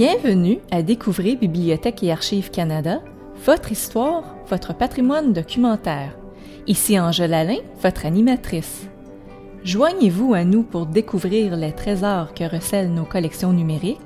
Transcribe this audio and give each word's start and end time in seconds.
Bienvenue 0.00 0.60
à 0.70 0.80
Découvrir 0.80 1.38
Bibliothèque 1.38 2.02
et 2.02 2.10
Archives 2.10 2.50
Canada, 2.50 3.02
votre 3.44 3.70
histoire, 3.70 4.34
votre 4.48 4.74
patrimoine 4.74 5.34
documentaire. 5.34 6.16
Ici 6.66 6.98
Angèle 6.98 7.34
Alain, 7.34 7.58
votre 7.82 8.06
animatrice. 8.06 8.86
Joignez-vous 9.62 10.32
à 10.32 10.44
nous 10.44 10.62
pour 10.62 10.86
découvrir 10.86 11.54
les 11.54 11.72
trésors 11.72 12.32
que 12.32 12.44
recèlent 12.44 12.94
nos 12.94 13.04
collections 13.04 13.52
numériques, 13.52 13.98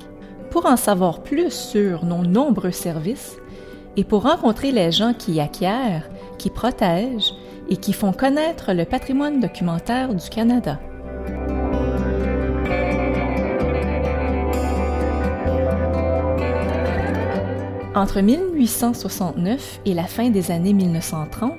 pour 0.51 0.67
en 0.67 0.77
savoir 0.77 1.23
plus 1.23 1.53
sur 1.53 2.05
nos 2.05 2.25
nombreux 2.25 2.73
services 2.73 3.37
et 3.97 4.03
pour 4.03 4.25
rencontrer 4.25 4.73
les 4.73 4.91
gens 4.91 5.15
qui 5.15 5.39
acquièrent, 5.39 6.11
qui 6.39 6.51
protègent 6.51 7.35
et 7.69 7.77
qui 7.77 7.93
font 7.93 8.13
connaître 8.13 8.73
le 8.73 8.85
patrimoine 8.85 9.39
documentaire 9.39 10.13
du 10.13 10.29
Canada. 10.29 10.81
Entre 17.97 18.21
1869 18.21 19.81
et 19.87 19.95
la 19.95 20.03
fin 20.03 20.29
des 20.29 20.51
années 20.51 20.73
1930, 20.73 21.53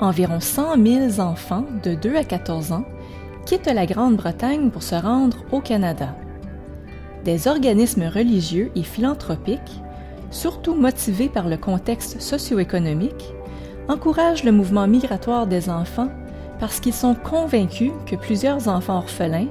environ 0.00 0.40
100 0.40 0.84
000 0.84 1.20
enfants 1.20 1.64
de 1.84 1.94
2 1.94 2.16
à 2.16 2.24
14 2.24 2.72
ans 2.72 2.84
quittent 3.46 3.72
la 3.72 3.86
Grande-Bretagne 3.86 4.70
pour 4.70 4.82
se 4.82 4.96
rendre 4.96 5.36
au 5.52 5.60
Canada. 5.60 6.16
Des 7.24 7.46
organismes 7.46 8.08
religieux 8.12 8.72
et 8.74 8.82
philanthropiques, 8.82 9.80
surtout 10.32 10.74
motivés 10.74 11.28
par 11.28 11.46
le 11.46 11.56
contexte 11.56 12.20
socio-économique, 12.20 13.32
encouragent 13.88 14.42
le 14.42 14.52
mouvement 14.52 14.88
migratoire 14.88 15.46
des 15.46 15.70
enfants 15.70 16.10
parce 16.58 16.80
qu'ils 16.80 16.94
sont 16.94 17.14
convaincus 17.14 17.92
que 18.06 18.16
plusieurs 18.16 18.66
enfants 18.66 18.98
orphelins, 18.98 19.48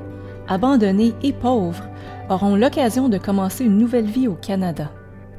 abandonnés 0.50 1.14
et 1.24 1.32
pauvres 1.32 1.88
auront 2.30 2.58
l'occasion 2.58 3.08
de 3.08 3.18
commencer 3.18 3.64
une 3.64 3.78
nouvelle 3.78 4.08
vie 4.08 4.28
au 4.28 4.36
Canada. 4.36 4.92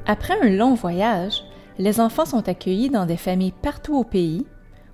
Après 0.07 0.35
un 0.41 0.49
long 0.49 0.73
voyage, 0.73 1.43
les 1.77 1.99
enfants 1.99 2.25
sont 2.25 2.49
accueillis 2.49 2.89
dans 2.89 3.05
des 3.05 3.17
familles 3.17 3.53
partout 3.61 3.95
au 3.95 4.03
pays, 4.03 4.45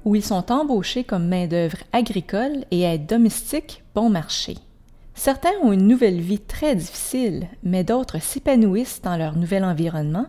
où 0.06 0.16
ils 0.16 0.24
sont 0.24 0.52
embauchés 0.52 1.04
comme 1.04 1.28
main-d'œuvre 1.28 1.78
agricole 1.92 2.66
et 2.72 2.82
aides 2.82 3.08
domestiques 3.08 3.84
bon 3.96 4.10
marché. 4.10 4.58
Certains 5.16 5.58
ont 5.64 5.74
une 5.74 5.88
nouvelle 5.88 6.22
vie 6.22 6.40
très 6.40 6.76
difficile, 6.76 7.48
mais 7.64 7.84
d'autres 7.84 8.22
s'épanouissent 8.22 9.02
dans 9.02 9.18
leur 9.18 9.36
nouvel 9.36 9.64
environnement 9.64 10.28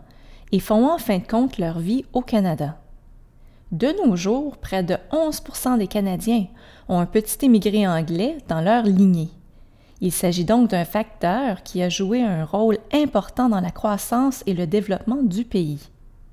et 0.50 0.60
font 0.60 0.90
en 0.90 0.98
fin 0.98 1.18
de 1.18 1.26
compte 1.26 1.58
leur 1.58 1.78
vie 1.78 2.04
au 2.12 2.22
Canada. 2.22 2.78
De 3.70 3.88
nos 4.02 4.16
jours, 4.16 4.56
près 4.56 4.82
de 4.82 4.96
11% 5.12 5.76
des 5.76 5.88
Canadiens 5.88 6.46
ont 6.88 6.98
un 6.98 7.06
petit 7.06 7.44
émigré 7.44 7.86
anglais 7.86 8.38
dans 8.48 8.62
leur 8.62 8.84
lignée. 8.84 9.28
Il 10.00 10.12
s'agit 10.12 10.44
donc 10.44 10.70
d'un 10.70 10.84
facteur 10.84 11.62
qui 11.62 11.82
a 11.82 11.88
joué 11.88 12.22
un 12.22 12.44
rôle 12.44 12.78
important 12.92 13.48
dans 13.48 13.60
la 13.60 13.70
croissance 13.70 14.44
et 14.46 14.54
le 14.54 14.66
développement 14.66 15.22
du 15.22 15.44
pays. 15.44 15.88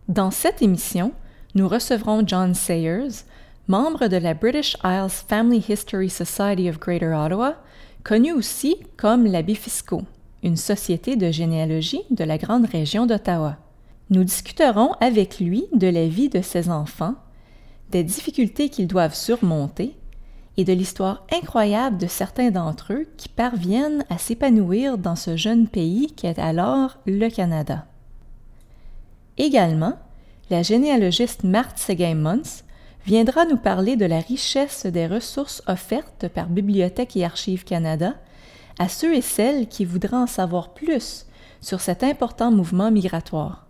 Dans 0.08 0.30
cette 0.30 0.62
émission, 0.62 1.14
nous 1.56 1.68
recevrons 1.68 2.24
John 2.28 2.54
Sayers, 2.54 3.24
membre 3.68 4.08
de 4.08 4.18
la 4.18 4.36
British 4.36 4.78
Isles 4.84 5.24
Family 5.28 5.66
History 5.68 6.10
Society 6.10 6.70
of 6.70 6.80
Greater 6.80 7.18
Ottawa, 7.18 7.56
connu 8.04 8.32
aussi 8.34 8.78
comme 8.98 9.26
l'Abbé 9.26 9.56
Fiscaux, 9.56 10.04
une 10.44 10.58
société 10.58 11.16
de 11.16 11.32
généalogie 11.32 12.04
de 12.12 12.24
la 12.24 12.38
grande 12.38 12.68
région 12.68 13.08
d'Ottawa. 13.08 13.58
Nous 14.12 14.24
discuterons 14.24 14.92
avec 15.00 15.40
lui 15.40 15.66
de 15.74 15.88
la 15.88 16.08
vie 16.08 16.30
de 16.30 16.42
ses 16.42 16.70
enfants, 16.70 17.16
des 17.90 18.04
difficultés 18.04 18.70
qu'ils 18.70 18.88
doivent 18.88 19.16
surmonter 19.16 19.96
et 20.58 20.64
de 20.64 20.74
l'histoire 20.74 21.26
incroyable 21.32 21.98
de 21.98 22.08
certains 22.08 22.52
d'entre 22.52 22.94
eux 22.94 23.08
qui 23.18 23.30
parviennent 23.30 24.06
à 24.10 24.18
s'épanouir 24.18 24.98
dans 24.98 25.16
ce 25.16 25.36
jeune 25.36 25.68
pays 25.68 26.08
qui 26.16 26.28
est 26.28 26.40
alors 26.40 26.98
le 27.06 27.30
Canada. 27.30 27.86
Également, 29.38 29.98
la 30.50 30.64
généalogiste 30.64 31.44
Marthe 31.44 31.78
Seguin-Mons 31.78 32.64
viendra 33.06 33.46
nous 33.46 33.58
parler 33.58 33.96
de 33.96 34.06
la 34.06 34.20
richesse 34.20 34.86
des 34.86 35.08
ressources 35.08 35.62
offertes 35.68 36.28
par 36.28 36.48
Bibliothèque 36.48 37.18
et 37.18 37.26
Archives 37.26 37.64
Canada 37.64 38.16
à 38.80 38.90
ceux 38.90 39.14
et 39.14 39.22
celles 39.22 39.68
qui 39.68 39.86
voudraient 39.86 40.18
en 40.18 40.28
savoir 40.28 40.74
plus 40.74 41.26
sur 41.62 41.82
cet 41.82 42.04
important 42.04 42.52
mouvement 42.52 42.92
migratoire. 42.92 43.66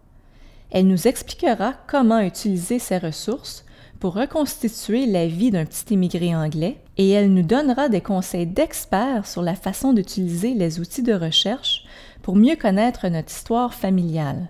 Elle 0.71 0.87
nous 0.87 1.07
expliquera 1.07 1.73
comment 1.87 2.19
utiliser 2.19 2.79
ces 2.79 2.97
ressources 2.97 3.65
pour 3.99 4.13
reconstituer 4.13 5.05
la 5.05 5.27
vie 5.27 5.51
d'un 5.51 5.65
petit 5.65 5.93
immigré 5.93 6.35
anglais 6.35 6.81
et 6.97 7.09
elle 7.09 7.33
nous 7.33 7.43
donnera 7.43 7.89
des 7.89 8.01
conseils 8.01 8.47
d'experts 8.47 9.25
sur 9.25 9.41
la 9.41 9.55
façon 9.55 9.93
d'utiliser 9.93 10.53
les 10.53 10.79
outils 10.79 11.03
de 11.03 11.13
recherche 11.13 11.85
pour 12.21 12.35
mieux 12.35 12.55
connaître 12.55 13.07
notre 13.07 13.31
histoire 13.31 13.73
familiale. 13.73 14.49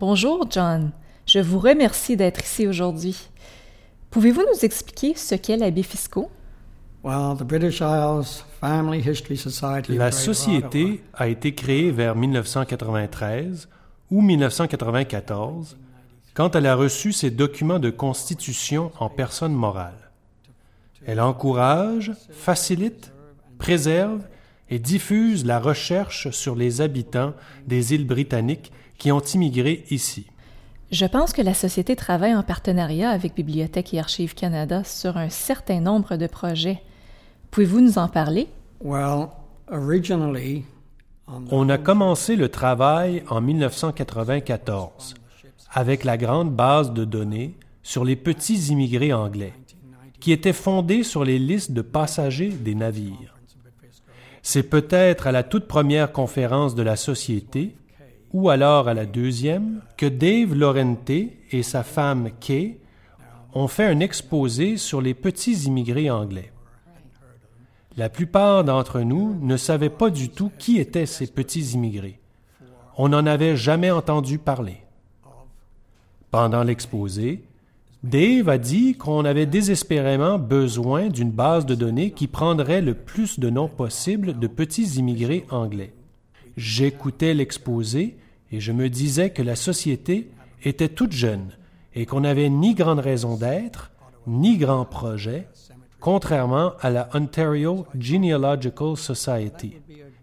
Bonjour 0.00 0.46
John, 0.50 0.92
je 1.26 1.38
vous 1.38 1.58
remercie 1.58 2.16
d'être 2.16 2.42
ici 2.44 2.66
aujourd'hui. 2.66 3.28
Pouvez-vous 4.10 4.42
nous 4.42 4.64
expliquer 4.64 5.14
ce 5.14 5.34
qu'est 5.34 5.56
l'abbé 5.56 5.82
fiscaux? 5.82 6.30
La 9.88 10.12
société 10.12 11.02
a 11.14 11.28
été 11.28 11.54
créée 11.54 11.90
vers 11.90 12.16
1993 12.16 13.68
ou 14.10 14.22
1994 14.22 15.76
quand 16.38 16.54
elle 16.54 16.66
a 16.66 16.76
reçu 16.76 17.12
ses 17.12 17.32
documents 17.32 17.80
de 17.80 17.90
constitution 17.90 18.92
en 19.00 19.08
personne 19.08 19.54
morale. 19.54 20.12
Elle 21.04 21.20
encourage, 21.20 22.12
facilite, 22.30 23.12
préserve 23.58 24.22
et 24.70 24.78
diffuse 24.78 25.44
la 25.44 25.58
recherche 25.58 26.30
sur 26.30 26.54
les 26.54 26.80
habitants 26.80 27.32
des 27.66 27.92
îles 27.92 28.06
britanniques 28.06 28.70
qui 28.98 29.10
ont 29.10 29.18
immigré 29.18 29.84
ici. 29.90 30.26
Je 30.92 31.06
pense 31.06 31.32
que 31.32 31.42
la 31.42 31.54
Société 31.54 31.96
travaille 31.96 32.36
en 32.36 32.44
partenariat 32.44 33.10
avec 33.10 33.34
Bibliothèque 33.34 33.92
et 33.94 33.98
Archives 33.98 34.36
Canada 34.36 34.84
sur 34.84 35.16
un 35.16 35.30
certain 35.30 35.80
nombre 35.80 36.14
de 36.14 36.28
projets. 36.28 36.80
Pouvez-vous 37.50 37.80
nous 37.80 37.98
en 37.98 38.06
parler? 38.06 38.46
On 41.50 41.68
a 41.68 41.78
commencé 41.78 42.36
le 42.36 42.48
travail 42.48 43.24
en 43.28 43.40
1994 43.40 45.16
avec 45.70 46.04
la 46.04 46.16
grande 46.16 46.54
base 46.54 46.92
de 46.92 47.04
données 47.04 47.54
sur 47.82 48.04
les 48.04 48.16
petits 48.16 48.68
immigrés 48.70 49.12
anglais, 49.12 49.54
qui 50.20 50.32
était 50.32 50.52
fondée 50.52 51.02
sur 51.02 51.24
les 51.24 51.38
listes 51.38 51.72
de 51.72 51.82
passagers 51.82 52.50
des 52.50 52.74
navires. 52.74 53.34
C'est 54.42 54.64
peut-être 54.64 55.26
à 55.26 55.32
la 55.32 55.42
toute 55.42 55.66
première 55.66 56.12
conférence 56.12 56.74
de 56.74 56.82
la 56.82 56.96
Société, 56.96 57.74
ou 58.32 58.50
alors 58.50 58.88
à 58.88 58.94
la 58.94 59.06
deuxième, 59.06 59.80
que 59.96 60.06
Dave 60.06 60.54
Lorente 60.54 61.10
et 61.10 61.62
sa 61.62 61.82
femme 61.82 62.30
Kay 62.40 62.78
ont 63.54 63.68
fait 63.68 63.86
un 63.86 64.00
exposé 64.00 64.76
sur 64.76 65.00
les 65.00 65.14
petits 65.14 65.64
immigrés 65.64 66.10
anglais. 66.10 66.52
La 67.96 68.08
plupart 68.08 68.64
d'entre 68.64 69.00
nous 69.00 69.36
ne 69.40 69.56
savaient 69.56 69.90
pas 69.90 70.10
du 70.10 70.28
tout 70.28 70.52
qui 70.58 70.78
étaient 70.78 71.06
ces 71.06 71.26
petits 71.26 71.72
immigrés. 71.72 72.20
On 72.96 73.08
n'en 73.08 73.26
avait 73.26 73.56
jamais 73.56 73.90
entendu 73.90 74.38
parler. 74.38 74.82
Pendant 76.30 76.62
l'exposé, 76.62 77.42
Dave 78.04 78.48
a 78.48 78.58
dit 78.58 78.94
qu'on 78.94 79.24
avait 79.24 79.46
désespérément 79.46 80.38
besoin 80.38 81.08
d'une 81.08 81.30
base 81.30 81.66
de 81.66 81.74
données 81.74 82.12
qui 82.12 82.26
prendrait 82.26 82.82
le 82.82 82.94
plus 82.94 83.40
de 83.40 83.50
noms 83.50 83.68
possible 83.68 84.38
de 84.38 84.46
petits 84.46 84.98
immigrés 84.98 85.46
anglais. 85.50 85.92
J'écoutais 86.56 87.34
l'exposé 87.34 88.16
et 88.52 88.60
je 88.60 88.72
me 88.72 88.88
disais 88.88 89.30
que 89.30 89.42
la 89.42 89.56
société 89.56 90.30
était 90.62 90.88
toute 90.88 91.12
jeune 91.12 91.48
et 91.94 92.06
qu'on 92.06 92.20
n'avait 92.20 92.50
ni 92.50 92.74
grande 92.74 93.00
raison 93.00 93.36
d'être, 93.36 93.90
ni 94.26 94.58
grand 94.58 94.84
projet, 94.84 95.48
contrairement 95.98 96.72
à 96.80 96.90
la 96.90 97.08
Ontario 97.14 97.86
Genealogical 97.98 98.96
Society, 98.96 99.74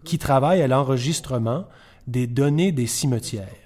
qui 0.04 0.18
travaille 0.18 0.62
à 0.62 0.68
l'enregistrement 0.68 1.64
des 2.06 2.26
données 2.26 2.72
des 2.72 2.86
cimetières. 2.86 3.65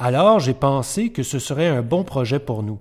Alors 0.00 0.38
j'ai 0.38 0.54
pensé 0.54 1.10
que 1.10 1.24
ce 1.24 1.40
serait 1.40 1.66
un 1.66 1.82
bon 1.82 2.04
projet 2.04 2.38
pour 2.38 2.62
nous, 2.62 2.78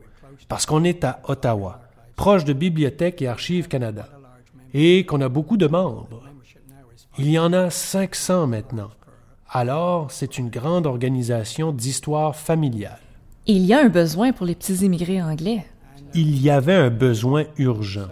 parce 0.47 0.67
qu'on 0.67 0.83
est 0.83 1.03
à 1.03 1.19
Ottawa, 1.23 1.81
proche 2.15 2.45
de 2.45 2.53
Bibliothèque 2.53 3.23
et 3.23 3.27
Archives 3.27 3.67
Canada, 3.67 4.07
et 4.71 5.03
qu'on 5.03 5.21
a 5.21 5.29
beaucoup 5.29 5.57
de 5.57 5.65
membres. 5.65 6.21
Il 7.17 7.27
y 7.31 7.39
en 7.39 7.53
a 7.53 7.71
500 7.71 8.45
maintenant. 8.45 8.91
Alors, 9.49 10.11
c'est 10.11 10.37
une 10.37 10.49
grande 10.49 10.85
organisation 10.85 11.71
d'histoire 11.71 12.35
familiale. 12.35 12.99
Il 13.47 13.65
y 13.65 13.73
a 13.73 13.79
un 13.79 13.89
besoin 13.89 14.31
pour 14.31 14.45
les 14.45 14.53
petits 14.53 14.85
immigrés 14.85 15.21
anglais. 15.21 15.65
Il 16.13 16.39
y 16.39 16.51
avait 16.51 16.75
un 16.75 16.91
besoin 16.91 17.45
urgent. 17.57 18.09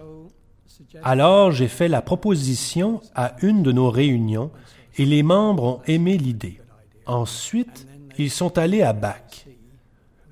Alors, 1.04 1.52
j'ai 1.52 1.68
fait 1.68 1.90
la 1.90 2.02
proposition 2.02 3.02
à 3.13 3.36
une 3.44 3.62
de 3.62 3.72
nos 3.72 3.92
réunions 3.92 4.50
et 4.98 5.06
les 5.06 5.22
membres 5.22 5.63
ont 5.63 5.81
aimé 5.86 6.18
l'idée. 6.18 6.60
Ensuite, 7.06 7.86
ils 8.18 8.32
sont 8.32 8.58
allés 8.58 8.82
à 8.82 8.94
Bac. 8.94 9.48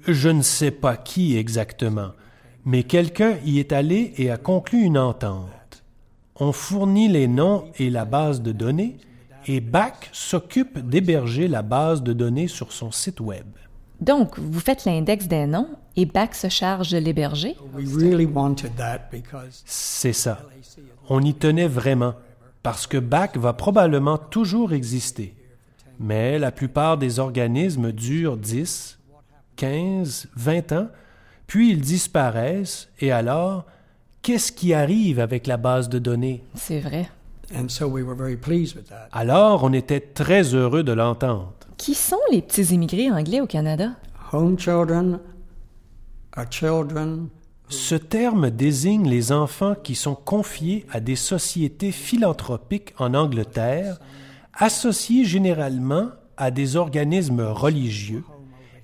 Je 0.07 0.29
ne 0.29 0.41
sais 0.41 0.71
pas 0.71 0.97
qui 0.97 1.37
exactement, 1.37 2.11
mais 2.65 2.83
quelqu'un 2.83 3.37
y 3.45 3.59
est 3.59 3.71
allé 3.71 4.13
et 4.17 4.31
a 4.31 4.37
conclu 4.37 4.81
une 4.81 4.97
entente. 4.97 5.83
On 6.35 6.51
fournit 6.51 7.07
les 7.07 7.27
noms 7.27 7.65
et 7.77 7.89
la 7.89 8.05
base 8.05 8.41
de 8.41 8.51
données, 8.51 8.97
et 9.45 9.59
BAC 9.59 10.09
s'occupe 10.13 10.79
d'héberger 10.79 11.47
la 11.47 11.61
base 11.61 12.01
de 12.01 12.13
données 12.13 12.47
sur 12.47 12.71
son 12.71 12.91
site 12.91 13.19
Web. 13.19 13.45
Donc, 14.01 14.39
vous 14.39 14.59
faites 14.59 14.85
l'index 14.85 15.27
des 15.27 15.45
noms 15.45 15.69
et 15.95 16.05
BAC 16.05 16.35
se 16.35 16.49
charge 16.49 16.91
de 16.91 16.97
l'héberger? 16.97 17.55
C'est 19.65 20.13
ça. 20.13 20.39
On 21.09 21.21
y 21.21 21.33
tenait 21.33 21.67
vraiment, 21.67 22.13
parce 22.63 22.87
que 22.87 22.97
BAC 22.97 23.37
va 23.37 23.53
probablement 23.53 24.17
toujours 24.17 24.73
exister. 24.73 25.35
Mais 26.03 26.37
la 26.37 26.51
plupart 26.51 26.97
des 26.97 27.19
organismes 27.19 27.93
durent 27.93 28.35
10, 28.35 28.99
15, 29.55 30.27
20 30.35 30.71
ans, 30.73 30.87
puis 31.47 31.71
ils 31.71 31.79
disparaissent, 31.79 32.89
et 32.99 33.13
alors, 33.13 33.65
qu'est-ce 34.21 34.51
qui 34.51 34.73
arrive 34.73 35.21
avec 35.21 35.47
la 35.47 35.55
base 35.55 35.87
de 35.87 35.99
données? 35.99 36.43
C'est 36.55 36.81
vrai. 36.81 37.09
Alors, 39.13 39.63
on 39.63 39.71
était 39.71 40.01
très 40.01 40.53
heureux 40.53 40.83
de 40.83 40.91
l'entendre. 40.91 41.53
Qui 41.77 41.95
sont 41.95 42.19
les 42.33 42.41
petits 42.41 42.73
immigrés 42.73 43.09
anglais 43.09 43.39
au 43.39 43.47
Canada? 43.47 43.91
Home 44.33 44.59
children 44.59 45.21
are 46.35 46.49
children 46.49 47.29
Ce 47.69 47.95
terme 47.95 48.51
désigne 48.51 49.07
les 49.07 49.31
enfants 49.31 49.75
qui 49.81 49.95
sont 49.95 50.15
confiés 50.15 50.85
à 50.91 50.99
des 50.99 51.15
sociétés 51.15 51.93
philanthropiques 51.93 52.93
en 52.99 53.13
Angleterre, 53.13 53.99
associés 54.53 55.25
généralement 55.25 56.09
à 56.37 56.51
des 56.51 56.75
organismes 56.75 57.41
religieux 57.41 58.23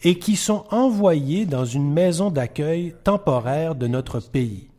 et 0.03 0.17
qui 0.17 0.35
sont 0.35 0.65
envoyés 0.71 1.45
dans 1.45 1.65
une 1.65 1.91
maison 1.91 2.31
d'accueil 2.31 2.95
temporaire 3.03 3.75
de 3.75 3.87
notre 3.87 4.19
pays. 4.19 4.69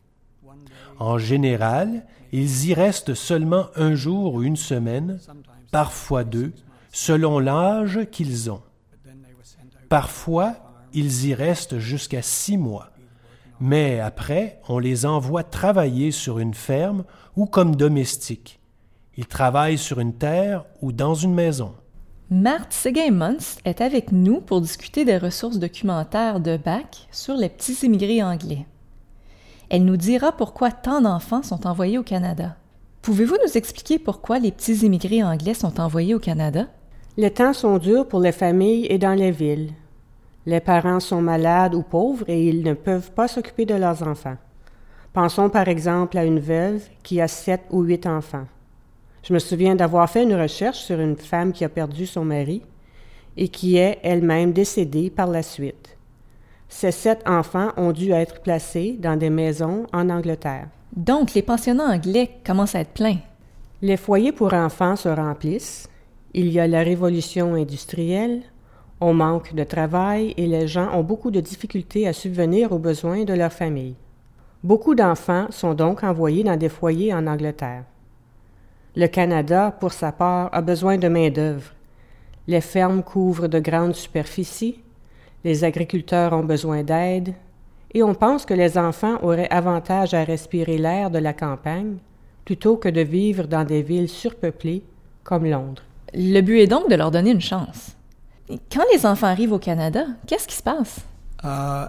En 0.99 1.17
général, 1.17 2.05
ils 2.31 2.67
y 2.67 2.73
restent 2.73 3.13
seulement 3.13 3.67
un 3.75 3.93
jour 3.93 4.35
ou 4.35 4.43
une 4.43 4.55
semaine, 4.55 5.19
parfois 5.71 6.23
deux, 6.23 6.53
selon 6.91 7.39
l'âge 7.39 8.07
qu'ils 8.11 8.49
ont. 8.49 8.61
Parfois, 9.89 10.55
ils 10.93 11.27
y 11.27 11.33
restent 11.33 11.79
jusqu'à 11.79 12.21
six 12.21 12.57
mois. 12.57 12.91
Mais 13.59 13.99
après, 13.99 14.59
on 14.69 14.79
les 14.79 15.05
envoie 15.05 15.43
travailler 15.43 16.11
sur 16.11 16.39
une 16.39 16.53
ferme 16.53 17.03
ou 17.35 17.45
comme 17.45 17.75
domestiques. 17.75 18.60
Ils 19.21 19.27
travaillent 19.27 19.77
sur 19.77 19.99
une 19.99 20.15
terre 20.15 20.65
ou 20.81 20.91
dans 20.91 21.13
une 21.13 21.35
maison. 21.35 21.75
Marthe 22.31 22.73
Seguin-Muntz 22.73 23.59
est 23.65 23.79
avec 23.79 24.11
nous 24.11 24.41
pour 24.41 24.61
discuter 24.61 25.05
des 25.05 25.19
ressources 25.19 25.59
documentaires 25.59 26.39
de 26.39 26.57
BAC 26.57 27.07
sur 27.11 27.35
les 27.35 27.49
petits 27.49 27.85
immigrés 27.85 28.23
anglais. 28.23 28.65
Elle 29.69 29.85
nous 29.85 29.95
dira 29.95 30.31
pourquoi 30.31 30.71
tant 30.71 31.01
d'enfants 31.01 31.43
sont 31.43 31.67
envoyés 31.67 31.99
au 31.99 32.03
Canada. 32.03 32.55
Pouvez-vous 33.03 33.37
nous 33.45 33.55
expliquer 33.55 33.99
pourquoi 33.99 34.39
les 34.39 34.51
petits 34.51 34.87
immigrés 34.87 35.21
anglais 35.21 35.53
sont 35.53 35.79
envoyés 35.79 36.15
au 36.15 36.19
Canada? 36.19 36.65
Les 37.15 37.29
temps 37.29 37.53
sont 37.53 37.77
durs 37.77 38.07
pour 38.07 38.21
les 38.21 38.31
familles 38.31 38.87
et 38.89 38.97
dans 38.97 39.13
les 39.13 39.29
villes. 39.29 39.73
Les 40.47 40.61
parents 40.61 40.99
sont 40.99 41.21
malades 41.21 41.75
ou 41.75 41.83
pauvres 41.83 42.25
et 42.27 42.49
ils 42.49 42.63
ne 42.63 42.73
peuvent 42.73 43.11
pas 43.11 43.27
s'occuper 43.27 43.67
de 43.67 43.75
leurs 43.75 44.01
enfants. 44.01 44.37
Pensons 45.13 45.51
par 45.51 45.67
exemple 45.67 46.17
à 46.17 46.25
une 46.25 46.39
veuve 46.39 46.81
qui 47.03 47.21
a 47.21 47.27
sept 47.27 47.61
ou 47.69 47.83
huit 47.83 48.07
enfants. 48.07 48.47
Je 49.23 49.33
me 49.33 49.39
souviens 49.39 49.75
d'avoir 49.75 50.09
fait 50.09 50.23
une 50.23 50.35
recherche 50.35 50.79
sur 50.79 50.99
une 50.99 51.15
femme 51.15 51.53
qui 51.53 51.63
a 51.63 51.69
perdu 51.69 52.05
son 52.05 52.25
mari 52.25 52.63
et 53.37 53.47
qui 53.47 53.77
est 53.77 53.99
elle-même 54.03 54.51
décédée 54.51 55.09
par 55.09 55.27
la 55.27 55.43
suite. 55.43 55.97
Ces 56.67 56.91
sept 56.91 57.21
enfants 57.27 57.69
ont 57.77 57.91
dû 57.91 58.11
être 58.11 58.41
placés 58.41 58.97
dans 58.99 59.17
des 59.17 59.29
maisons 59.29 59.85
en 59.93 60.09
Angleterre. 60.09 60.67
Donc, 60.95 61.33
les 61.33 61.41
pensionnats 61.41 61.91
anglais 61.93 62.31
commencent 62.45 62.75
à 62.75 62.79
être 62.79 62.93
pleins. 62.93 63.19
Les 63.81 63.97
foyers 63.97 64.31
pour 64.31 64.53
enfants 64.53 64.95
se 64.95 65.09
remplissent. 65.09 65.87
Il 66.33 66.49
y 66.49 66.59
a 66.59 66.67
la 66.67 66.81
révolution 66.81 67.55
industrielle. 67.55 68.41
On 68.99 69.13
manque 69.13 69.53
de 69.53 69.63
travail 69.63 70.33
et 70.37 70.47
les 70.47 70.67
gens 70.67 70.93
ont 70.93 71.03
beaucoup 71.03 71.31
de 71.31 71.39
difficultés 71.39 72.07
à 72.07 72.13
subvenir 72.13 72.71
aux 72.71 72.79
besoins 72.79 73.23
de 73.23 73.33
leur 73.33 73.51
famille. 73.51 73.95
Beaucoup 74.63 74.95
d'enfants 74.95 75.47
sont 75.49 75.73
donc 75.73 76.03
envoyés 76.03 76.43
dans 76.43 76.57
des 76.57 76.69
foyers 76.69 77.13
en 77.13 77.25
Angleterre. 77.27 77.83
Le 78.95 79.07
Canada, 79.07 79.75
pour 79.79 79.93
sa 79.93 80.11
part, 80.11 80.49
a 80.51 80.61
besoin 80.61 80.97
de 80.97 81.07
main-d'œuvre. 81.07 81.71
Les 82.47 82.59
fermes 82.59 83.03
couvrent 83.03 83.47
de 83.47 83.59
grandes 83.59 83.95
superficies, 83.95 84.79
les 85.43 85.63
agriculteurs 85.63 86.33
ont 86.33 86.43
besoin 86.43 86.83
d'aide, 86.83 87.33
et 87.93 88.03
on 88.03 88.13
pense 88.13 88.45
que 88.45 88.53
les 88.53 88.77
enfants 88.77 89.17
auraient 89.21 89.49
avantage 89.49 90.13
à 90.13 90.23
respirer 90.23 90.77
l'air 90.77 91.09
de 91.09 91.19
la 91.19 91.33
campagne 91.33 91.97
plutôt 92.45 92.75
que 92.75 92.89
de 92.89 93.01
vivre 93.01 93.47
dans 93.47 93.63
des 93.63 93.81
villes 93.81 94.09
surpeuplées 94.09 94.83
comme 95.23 95.45
Londres. 95.45 95.83
Le 96.13 96.41
but 96.41 96.59
est 96.59 96.67
donc 96.67 96.89
de 96.89 96.95
leur 96.95 97.11
donner 97.11 97.31
une 97.31 97.41
chance. 97.41 97.95
Quand 98.71 98.83
les 98.93 99.05
enfants 99.05 99.27
arrivent 99.27 99.53
au 99.53 99.59
Canada, 99.59 100.05
qu'est-ce 100.27 100.47
qui 100.47 100.55
se 100.55 100.63
passe? 100.63 101.05
Uh, 101.43 101.87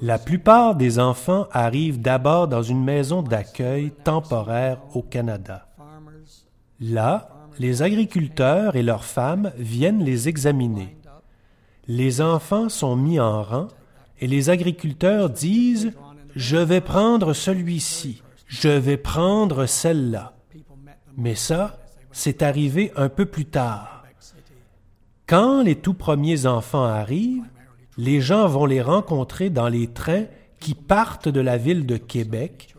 La 0.00 0.18
plupart 0.18 0.74
des 0.74 0.98
enfants 0.98 1.46
arrivent 1.52 2.00
d'abord 2.00 2.48
dans 2.48 2.62
une 2.62 2.82
maison 2.82 3.22
d'accueil 3.22 3.92
temporaire 4.02 4.80
au 4.94 5.02
Canada. 5.02 5.68
Là, 6.80 7.28
les 7.60 7.82
agriculteurs 7.82 8.74
et 8.74 8.82
leurs 8.82 9.04
femmes 9.04 9.52
viennent 9.56 10.02
les 10.02 10.28
examiner. 10.28 10.96
Les 11.86 12.20
enfants 12.20 12.68
sont 12.68 12.96
mis 12.96 13.20
en 13.20 13.42
rang 13.44 13.68
et 14.20 14.26
les 14.26 14.50
agriculteurs 14.50 15.30
disent⁇ 15.30 15.86
Je 16.34 16.56
vais 16.56 16.80
prendre 16.80 17.32
celui-ci, 17.32 18.22
je 18.46 18.68
vais 18.68 18.96
prendre 18.96 19.66
celle-là⁇ 19.66 20.34
Mais 21.16 21.36
ça, 21.36 21.78
c'est 22.10 22.42
arrivé 22.42 22.92
un 22.96 23.08
peu 23.08 23.26
plus 23.26 23.46
tard. 23.46 24.04
Quand 25.28 25.62
les 25.62 25.76
tout 25.76 25.94
premiers 25.94 26.46
enfants 26.46 26.84
arrivent, 26.84 27.44
les 28.00 28.22
gens 28.22 28.48
vont 28.48 28.64
les 28.64 28.80
rencontrer 28.80 29.50
dans 29.50 29.68
les 29.68 29.86
trains 29.86 30.24
qui 30.58 30.74
partent 30.74 31.28
de 31.28 31.40
la 31.40 31.58
ville 31.58 31.84
de 31.84 31.98
Québec, 31.98 32.74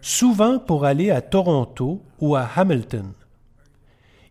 souvent 0.00 0.58
pour 0.58 0.86
aller 0.86 1.10
à 1.10 1.20
Toronto 1.20 2.00
ou 2.20 2.36
à 2.36 2.48
Hamilton. 2.56 3.12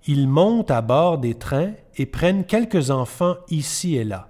Ils 0.08 0.28
montent 0.28 0.72
à 0.72 0.82
bord 0.82 1.20
des 1.20 1.36
trains 1.36 1.74
et 1.96 2.08
prennent 2.08 2.44
quelques 2.44 2.90
enfants 2.90 3.36
ici 3.52 3.96
et 3.98 4.04
là. 4.04 4.30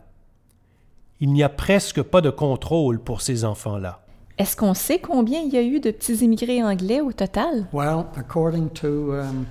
Il 1.22 1.32
n'y 1.32 1.44
a 1.44 1.50
presque 1.50 2.02
pas 2.02 2.20
de 2.20 2.30
contrôle 2.30 3.00
pour 3.00 3.22
ces 3.22 3.46
enfants-là. 3.46 4.02
Est-ce 4.38 4.58
qu'on 4.58 4.74
sait 4.74 5.00
combien 5.00 5.40
il 5.40 5.54
y 5.54 5.58
a 5.58 5.64
eu 5.64 5.80
de 5.80 5.92
petits 5.92 6.26
immigrés 6.26 6.62
anglais 6.62 7.00
au 7.00 7.14
total? 7.14 7.68
Well, 7.72 8.06
according 8.18 8.70
to 8.72 9.14
um, 9.14 9.46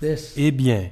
this, 0.00 0.34
Eh 0.36 0.52
bien, 0.52 0.90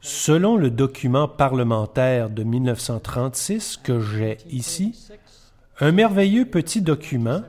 selon 0.00 0.56
le 0.56 0.70
document 0.70 1.28
parlementaire 1.28 2.30
de 2.30 2.42
1936 2.42 3.78
que 3.82 4.00
j'ai 4.00 4.38
ici, 4.50 5.08
un 5.80 5.92
merveilleux 5.92 6.44
petit 6.44 6.82
document, 6.82 7.42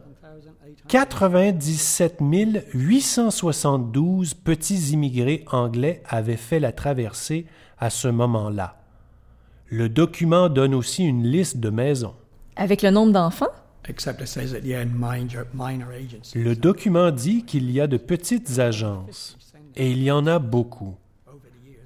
97 0.87 2.17
872 2.73 4.33
petits 4.33 4.91
immigrés 4.91 5.45
anglais 5.51 6.01
avaient 6.07 6.37
fait 6.37 6.59
la 6.59 6.71
traversée 6.71 7.45
à 7.77 7.89
ce 7.89 8.07
moment-là. 8.07 8.77
Le 9.67 9.87
document 9.87 10.49
donne 10.49 10.73
aussi 10.73 11.05
une 11.05 11.23
liste 11.23 11.57
de 11.57 11.69
maisons. 11.69 12.15
Avec 12.55 12.81
le 12.81 12.89
nombre 12.89 13.13
d'enfants? 13.13 13.51
Le 16.35 16.53
document 16.53 17.11
dit 17.11 17.43
qu'il 17.45 17.71
y 17.71 17.79
a 17.79 17.87
de 17.87 17.97
petites 17.97 18.59
agences, 18.59 19.37
et 19.75 19.91
il 19.91 20.01
y 20.03 20.11
en 20.11 20.25
a 20.27 20.39
beaucoup. 20.39 20.95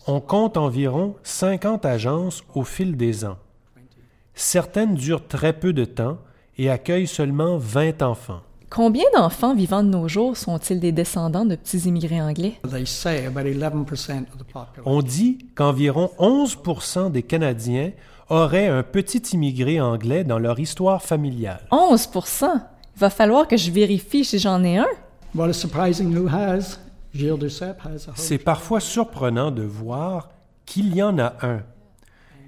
On 0.06 0.20
compte 0.20 0.58
environ 0.58 1.16
50 1.24 1.86
agences 1.86 2.44
au 2.56 2.64
fil 2.64 2.98
des 2.98 3.24
ans. 3.24 3.38
Certaines 4.34 4.96
durent 4.96 5.26
très 5.26 5.54
peu 5.54 5.72
de 5.72 5.86
temps 5.86 6.18
et 6.58 6.70
accueillent 6.70 7.08
seulement 7.08 7.58
20 7.58 8.02
enfants. 8.02 8.42
Combien 8.70 9.06
d'enfants 9.16 9.56
vivant 9.56 9.82
de 9.82 9.88
nos 9.88 10.10
jours 10.10 10.36
sont-ils 10.36 10.82
des 10.82 10.92
descendants 10.92 11.46
de 11.46 11.56
petits 11.56 11.88
immigrés 11.88 12.22
anglais? 12.22 12.60
They 12.70 12.86
say 12.86 13.26
about 13.26 13.44
11% 13.44 14.24
of 14.34 14.38
the 14.40 14.44
population. 14.52 14.84
On 14.86 15.02
dit 15.02 15.38
qu'environ 15.56 16.10
11% 16.20 17.10
des 17.10 17.24
Canadiens 17.24 17.92
auraient 18.30 18.68
un 18.68 18.84
petit 18.84 19.22
immigré 19.34 19.80
anglais 19.80 20.26
dans 20.26 20.40
leur 20.40 20.60
histoire 20.60 21.02
familiale. 21.02 21.66
11 21.72 22.10
Il 22.44 23.00
va 23.00 23.10
falloir 23.10 23.48
que 23.48 23.56
je 23.56 23.72
vérifie 23.72 24.26
si 24.26 24.38
j'en 24.38 24.62
ai 24.66 24.80
un. 24.80 24.88
Well, 25.34 25.54
C'est 28.16 28.38
parfois 28.38 28.80
surprenant 28.80 29.52
de 29.52 29.64
voir 29.64 30.30
qu'il 30.66 30.96
y 30.96 31.04
en 31.04 31.20
a 31.20 31.36
un. 31.42 31.62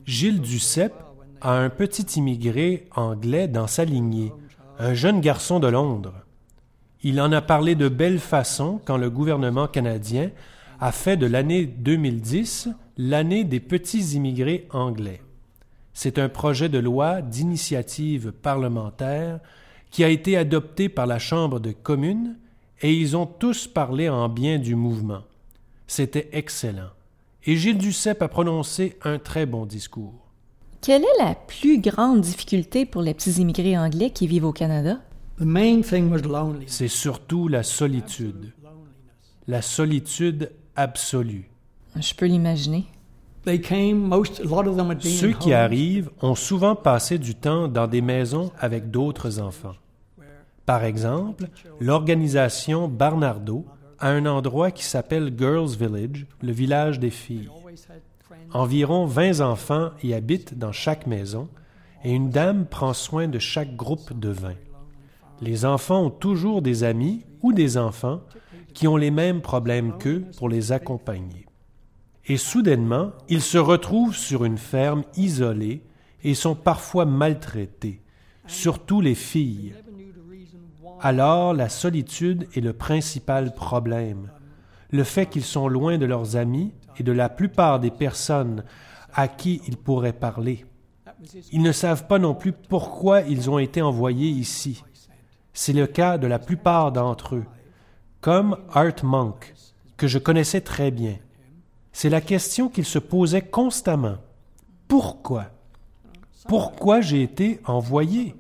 Gilles 0.06 0.42
Duceppe 0.42 0.96
a 1.42 1.54
un 1.54 1.70
petit 1.70 2.18
immigré 2.18 2.88
anglais 2.96 3.48
dans 3.48 3.68
sa 3.68 3.86
lignée, 3.86 4.34
un 4.80 4.94
jeune 4.94 5.22
garçon 5.22 5.60
de 5.60 5.68
Londres. 5.68 6.14
Il 7.04 7.22
en 7.22 7.32
a 7.32 7.42
parlé 7.42 7.76
de 7.76 7.90
belle 7.90 8.20
façon 8.20 8.82
quand 8.84 8.98
le 8.98 9.10
gouvernement 9.10 9.68
canadien 9.68 10.32
a 10.80 10.92
fait 10.92 11.18
de 11.18 11.28
l'année 11.28 11.66
2010 11.66 12.70
l'année 12.98 13.44
des 13.44 13.60
petits 13.60 14.16
immigrés 14.16 14.68
anglais. 14.72 15.22
C'est 15.94 16.18
un 16.18 16.30
projet 16.30 16.70
de 16.70 16.80
loi 16.80 17.22
d'initiative 17.22 18.32
parlementaire 18.32 19.40
qui 19.92 20.04
a 20.04 20.10
été 20.10 20.36
adopté 20.36 20.90
par 20.90 21.06
la 21.06 21.20
Chambre 21.20 21.60
des 21.60 21.74
communes 21.74 22.36
et 22.86 22.94
ils 22.94 23.18
ont 23.18 23.26
tous 23.26 23.66
parlé 23.66 24.10
en 24.10 24.30
bien 24.30 24.60
du 24.60 24.76
mouvement. 24.76 25.24
C'était 25.88 26.30
excellent. 26.34 26.92
Et 27.44 27.56
Gilles 27.56 27.80
Duceppe 27.80 28.22
a 28.22 28.28
prononcé 28.28 28.96
un 29.04 29.18
très 29.18 29.48
bon 29.48 29.66
discours. 29.66 30.30
Quelle 30.82 31.02
est 31.02 31.24
la 31.24 31.34
plus 31.34 31.82
grande 31.82 32.22
difficulté 32.22 32.86
pour 32.86 33.02
les 33.02 33.16
petits 33.16 33.42
immigrés 33.42 33.76
anglais 33.76 34.12
qui 34.12 34.28
vivent 34.28 34.46
au 34.46 34.54
Canada? 34.54 35.00
C'est 36.68 36.88
surtout 36.88 37.48
la 37.48 37.64
solitude. 37.64 38.54
La 39.48 39.64
solitude 39.64 40.52
absolue. 40.76 41.50
Je 41.96 42.14
peux 42.14 42.28
l'imaginer. 42.28 42.86
Ceux 43.48 45.32
qui 45.34 45.54
arrivent 45.54 46.12
ont 46.22 46.36
souvent 46.36 46.76
passé 46.76 47.18
du 47.18 47.34
temps 47.34 47.68
dans 47.68 47.88
des 47.88 48.02
maisons 48.02 48.52
avec 48.60 48.92
d'autres 48.92 49.40
enfants. 49.40 49.74
Par 50.66 50.84
exemple, 50.84 51.48
l'organisation 51.80 52.88
Barnardo 52.88 53.66
a 54.00 54.10
un 54.10 54.26
endroit 54.26 54.72
qui 54.72 54.84
s'appelle 54.84 55.34
Girls 55.38 55.76
Village, 55.78 56.26
le 56.42 56.52
village 56.52 57.00
des 57.00 57.12
filles. 57.12 57.50
Environ 58.52 59.06
20 59.06 59.42
enfants 59.42 59.92
y 60.04 60.14
habitent 60.14 60.58
dans 60.58 60.72
chaque 60.72 61.08
maison 61.08 61.50
et 62.04 62.12
une 62.12 62.30
dame 62.30 62.66
prend 62.66 62.94
soin 62.94 63.28
de 63.28 63.40
chaque 63.40 63.76
groupe 63.76 64.18
de 64.18 64.30
20. 64.30 64.54
Les 65.42 65.66
enfants 65.66 66.06
ont 66.06 66.10
toujours 66.10 66.62
des 66.62 66.84
amis 66.84 67.26
ou 67.42 67.54
des 67.54 67.78
enfants 67.78 68.22
qui 68.74 68.88
ont 68.88 68.98
les 68.98 69.12
mêmes 69.12 69.42
problèmes 69.42 69.98
qu'eux 69.98 70.26
pour 70.38 70.50
les 70.50 70.72
accompagner. 70.72 71.46
Et 72.28 72.38
soudainement, 72.38 73.12
ils 73.30 73.42
se 73.42 73.58
retrouvent 73.58 74.16
sur 74.16 74.46
une 74.46 74.58
ferme 74.58 75.04
isolée 75.16 75.84
et 76.24 76.34
sont 76.34 76.56
parfois 76.56 77.06
maltraités, 77.06 78.02
surtout 78.48 79.00
les 79.02 79.16
filles. 79.16 79.76
Alors 81.02 81.54
la 81.54 81.70
solitude 81.70 82.48
est 82.56 82.62
le 82.62 82.74
principal 82.74 83.54
problème. 83.54 84.32
Le 84.92 85.04
fait 85.04 85.26
qu'ils 85.26 85.44
sont 85.44 85.68
loin 85.68 85.98
de 85.98 86.06
leurs 86.06 86.36
amis 86.36 86.74
et 86.98 87.04
de 87.04 87.12
la 87.12 87.30
plupart 87.30 87.80
des 87.80 87.92
personnes 87.92 88.64
à 89.14 89.28
qui 89.28 89.62
ils 89.68 89.78
pourraient 89.78 90.14
parler. 90.14 90.66
Ils 91.52 91.62
ne 91.62 91.72
savent 91.72 92.08
pas 92.08 92.20
non 92.20 92.34
plus 92.34 92.52
pourquoi 92.52 93.22
ils 93.22 93.50
ont 93.50 93.60
été 93.60 93.82
envoyés 93.82 94.30
ici. 94.30 94.84
C'est 95.54 95.74
le 95.74 95.88
cas 95.88 96.18
de 96.18 96.28
la 96.28 96.40
plupart 96.40 96.92
d'entre 96.92 97.36
eux, 97.36 97.46
comme 98.22 98.58
Art 98.74 99.04
Monk, 99.04 99.54
que 99.98 100.08
je 100.08 100.20
connaissais 100.20 100.62
très 100.62 100.92
bien. 100.92 101.16
C'est 101.94 102.10
la 102.10 102.22
question 102.22 102.68
qu'il 102.68 102.86
se 102.86 103.00
posait 103.00 103.42
constamment. 103.42 104.18
Pourquoi? 104.88 105.46
Pourquoi 106.48 107.02
j'ai 107.02 107.24
été 107.24 107.62
envoyé? 107.66 108.36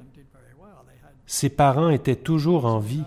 Ses 1.27 1.49
parents 1.49 1.89
étaient 1.89 2.15
toujours 2.15 2.65
en 2.65 2.79
vie, 2.79 3.03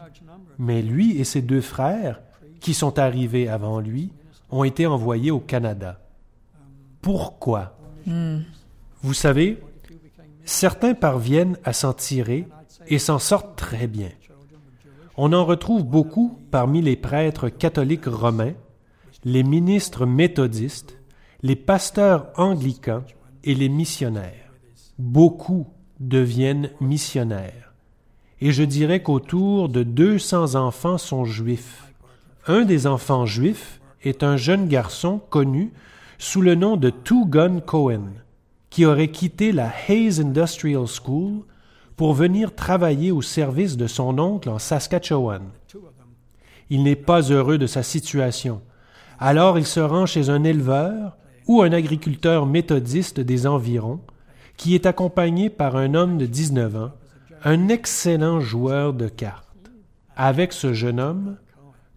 mais 0.59 0.83
lui 0.83 1.19
et 1.19 1.25
ses 1.25 1.43
deux 1.43 1.61
frères, 1.61 2.21
qui 2.61 2.75
sont 2.75 2.99
arrivés 2.99 3.49
avant 3.49 3.81
lui, 3.81 4.11
ont 4.51 4.65
été 4.65 4.87
envoyés 4.87 5.31
au 5.31 5.41
Canada. 5.41 6.01
Pourquoi? 7.01 7.77
Vous 9.03 9.15
savez, 9.15 9.63
certains 10.45 10.95
parviennent 10.95 11.59
à 11.65 11.73
s'en 11.73 11.93
tirer 11.93 12.49
et 12.89 12.99
s'en 12.99 13.19
sortent 13.19 13.57
très 13.57 13.87
bien. 13.87 14.11
On 15.17 15.33
en 15.33 15.45
retrouve 15.45 15.85
beaucoup 15.85 16.39
parmi 16.51 16.81
les 16.81 16.97
prêtres 16.97 17.49
catholiques 17.49 18.07
romains, 18.07 18.55
les 19.25 19.43
ministres 19.43 20.07
méthodistes, 20.07 20.97
les 21.43 21.57
pasteurs 21.57 22.29
anglicans 22.37 23.05
et 23.45 23.55
les 23.55 23.69
missionnaires. 23.69 24.53
Beaucoup 24.99 25.67
deviennent 26.01 26.71
missionnaires. 26.81 27.68
Et 28.41 28.53
je 28.53 28.63
dirais 28.63 29.03
qu'autour 29.03 29.69
de 29.69 29.83
200 29.83 30.55
enfants 30.55 30.99
sont 30.99 31.25
juifs. 31.25 31.93
Un 32.47 32.65
des 32.65 32.87
enfants 32.87 33.27
juifs 33.27 33.81
est 34.03 34.23
un 34.23 34.37
jeune 34.37 34.69
garçon 34.69 35.21
connu 35.31 35.73
sous 36.19 36.41
le 36.41 36.55
nom 36.55 36.77
de 36.77 36.91
Two 36.91 37.27
Gun 37.27 37.61
Cohen, 37.61 38.13
qui 38.71 38.87
aurait 38.87 39.09
quitté 39.09 39.53
la 39.53 39.73
Hayes 39.89 40.21
Industrial 40.21 40.87
School 40.87 41.43
pour 41.97 42.15
venir 42.15 42.55
travailler 42.55 43.11
au 43.11 43.23
service 43.23 43.77
de 43.77 43.89
son 43.89 44.19
oncle 44.19 44.49
en 44.49 44.59
Saskatchewan. 44.59 45.43
Il 46.71 46.85
n'est 46.85 46.97
pas 46.97 47.23
heureux 47.23 47.59
de 47.59 47.67
sa 47.67 47.83
situation. 47.83 48.61
Alors 49.19 49.59
il 49.59 49.67
se 49.67 49.81
rend 49.81 50.07
chez 50.07 50.31
un 50.31 50.45
éleveur 50.45 51.17
ou 51.49 51.63
un 51.63 51.73
agriculteur 51.73 52.47
méthodiste 52.47 53.19
des 53.19 53.47
environs, 53.47 54.01
qui 54.57 54.75
est 54.75 54.87
accompagné 54.87 55.51
par 55.51 55.77
un 55.77 55.95
homme 55.95 56.19
de 56.19 56.27
19 56.27 56.77
ans, 56.77 56.93
un 57.45 57.69
excellent 57.69 58.41
joueur 58.41 58.95
de 58.95 59.09
cartes. 59.09 59.47
Avec 60.17 60.53
ce 60.53 60.73
jeune 60.73 61.01
homme, 61.01 61.37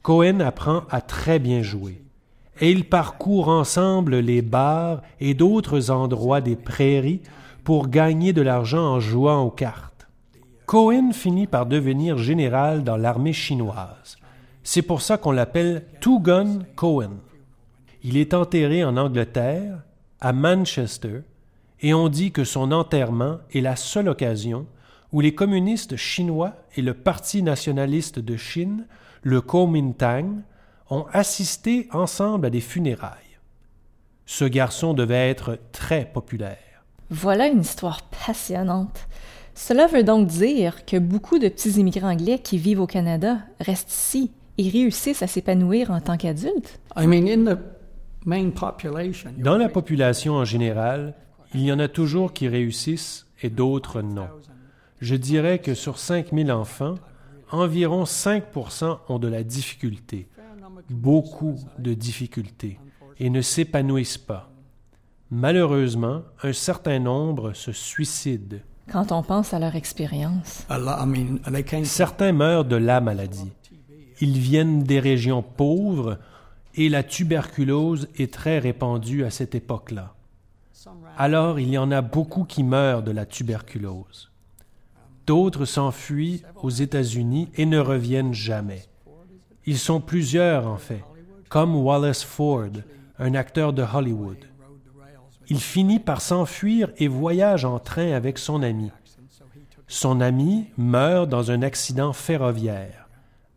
Cohen 0.01 0.39
apprend 0.39 0.83
à 0.89 1.01
très 1.01 1.39
bien 1.39 1.62
jouer, 1.62 2.03
et 2.60 2.71
ils 2.71 2.88
parcourent 2.88 3.50
ensemble 3.50 4.17
les 4.17 4.41
bars 4.41 5.01
et 5.19 5.33
d'autres 5.33 5.91
endroits 5.91 6.41
des 6.41 6.55
prairies 6.55 7.21
pour 7.63 7.88
gagner 7.88 8.33
de 8.33 8.41
l'argent 8.41 8.83
en 8.83 9.00
jouant 9.00 9.41
aux 9.43 9.51
cartes. 9.51 10.07
Cohen 10.65 11.12
finit 11.12 11.48
par 11.48 11.65
devenir 11.65 12.17
général 12.17 12.83
dans 12.83 12.98
l'armée 12.98 13.33
chinoise. 13.33 14.17
C'est 14.63 14.81
pour 14.81 15.01
ça 15.01 15.17
qu'on 15.17 15.31
l'appelle 15.31 15.86
Two 16.00 16.19
Gun 16.19 16.60
Cohen. 16.75 17.17
Il 18.03 18.17
est 18.17 18.33
enterré 18.33 18.83
en 18.83 18.98
Angleterre, 18.98 19.79
à 20.19 20.33
Manchester, 20.33 21.21
et 21.81 21.93
on 21.93 22.10
dit 22.10 22.31
que 22.31 22.43
son 22.43 22.71
enterrement 22.71 23.39
est 23.53 23.62
la 23.62 23.75
seule 23.75 24.07
occasion 24.07 24.65
où 25.11 25.21
les 25.21 25.35
communistes 25.35 25.95
chinois 25.95 26.55
et 26.75 26.81
le 26.81 26.93
Parti 26.93 27.43
nationaliste 27.43 28.19
de 28.19 28.37
Chine, 28.37 28.85
le 29.23 29.41
Kuomintang, 29.41 30.41
ont 30.89 31.05
assisté 31.11 31.87
ensemble 31.91 32.47
à 32.47 32.49
des 32.49 32.61
funérailles. 32.61 33.17
Ce 34.25 34.45
garçon 34.45 34.93
devait 34.93 35.29
être 35.29 35.57
très 35.71 36.05
populaire. 36.05 36.57
Voilà 37.09 37.47
une 37.47 37.61
histoire 37.61 38.03
passionnante. 38.03 39.07
Cela 39.53 39.87
veut 39.87 40.03
donc 40.03 40.27
dire 40.27 40.85
que 40.85 40.97
beaucoup 40.97 41.39
de 41.39 41.49
petits 41.49 41.71
immigrants 41.71 42.11
anglais 42.11 42.39
qui 42.39 42.57
vivent 42.57 42.79
au 42.79 42.87
Canada 42.87 43.39
restent 43.59 43.91
ici 43.91 44.31
et 44.57 44.69
réussissent 44.69 45.21
à 45.21 45.27
s'épanouir 45.27 45.91
en 45.91 45.99
tant 45.99 46.17
qu'adultes. 46.17 46.79
I 46.95 47.07
mean, 47.07 47.27
in 47.27 47.55
the 47.55 47.59
main 48.25 48.51
population, 48.51 49.31
Dans 49.37 49.57
la 49.57 49.69
population 49.69 50.35
en 50.35 50.45
général, 50.45 51.15
il 51.53 51.61
y 51.61 51.71
en 51.71 51.79
a 51.79 51.87
toujours 51.87 52.31
qui 52.31 52.47
réussissent 52.47 53.27
et 53.41 53.49
d'autres 53.49 54.01
non. 54.01 54.27
Je 55.01 55.15
dirais 55.15 55.58
que 55.58 55.74
sur 55.74 55.98
5000 55.98 56.51
enfants, 56.51 56.96
environ 57.51 58.03
5% 58.03 59.00
ont 59.10 59.17
de 59.17 59.27
la 59.27 59.43
difficulté, 59.43 60.27
beaucoup 60.91 61.58
de 61.79 61.96
difficultés, 61.96 62.79
et 63.20 63.31
ne 63.31 63.41
s'épanouissent 63.41 64.20
pas. 64.20 64.51
Malheureusement, 65.31 66.22
un 66.43 66.53
certain 66.53 67.00
nombre 67.00 67.53
se 67.53 67.72
suicident. 67.72 68.58
Quand 68.91 69.12
on 69.12 69.24
pense 69.24 69.53
à 69.53 69.60
leur 69.60 69.75
expérience. 69.75 70.67
Certains 71.84 72.31
meurent 72.31 72.65
de 72.65 72.75
la 72.75 73.01
maladie. 73.01 73.51
Ils 74.20 74.38
viennent 74.38 74.84
des 74.84 75.00
régions 75.00 75.41
pauvres 75.41 76.20
et 76.75 76.89
la 76.89 77.01
tuberculose 77.01 78.08
est 78.17 78.31
très 78.31 78.60
répandue 78.60 79.24
à 79.24 79.31
cette 79.31 79.55
époque-là. 79.55 80.13
Alors 81.17 81.60
il 81.60 81.70
y 81.70 81.77
en 81.77 81.91
a 81.91 82.01
beaucoup 82.01 82.43
qui 82.43 82.63
meurent 82.63 83.03
de 83.03 83.12
la 83.12 83.25
tuberculose. 83.25 84.30
D'autres 85.31 85.63
s'enfuient 85.63 86.43
aux 86.61 86.69
États-Unis 86.69 87.47
et 87.55 87.65
ne 87.65 87.79
reviennent 87.79 88.33
jamais. 88.33 88.83
Ils 89.65 89.77
sont 89.77 90.01
plusieurs 90.01 90.67
en 90.67 90.75
fait, 90.75 91.05
comme 91.47 91.73
Wallace 91.73 92.21
Ford, 92.21 92.73
un 93.17 93.33
acteur 93.33 93.71
de 93.71 93.81
Hollywood. 93.81 94.39
Il 95.47 95.61
finit 95.61 96.00
par 96.00 96.19
s'enfuir 96.19 96.91
et 96.97 97.07
voyage 97.07 97.63
en 97.63 97.79
train 97.79 98.11
avec 98.11 98.38
son 98.38 98.61
ami. 98.61 98.91
Son 99.88 100.19
ami 100.19 100.65
meurt 100.77 101.29
dans 101.29 101.50
un 101.50 101.61
accident 101.61 102.11
ferroviaire. 102.11 103.07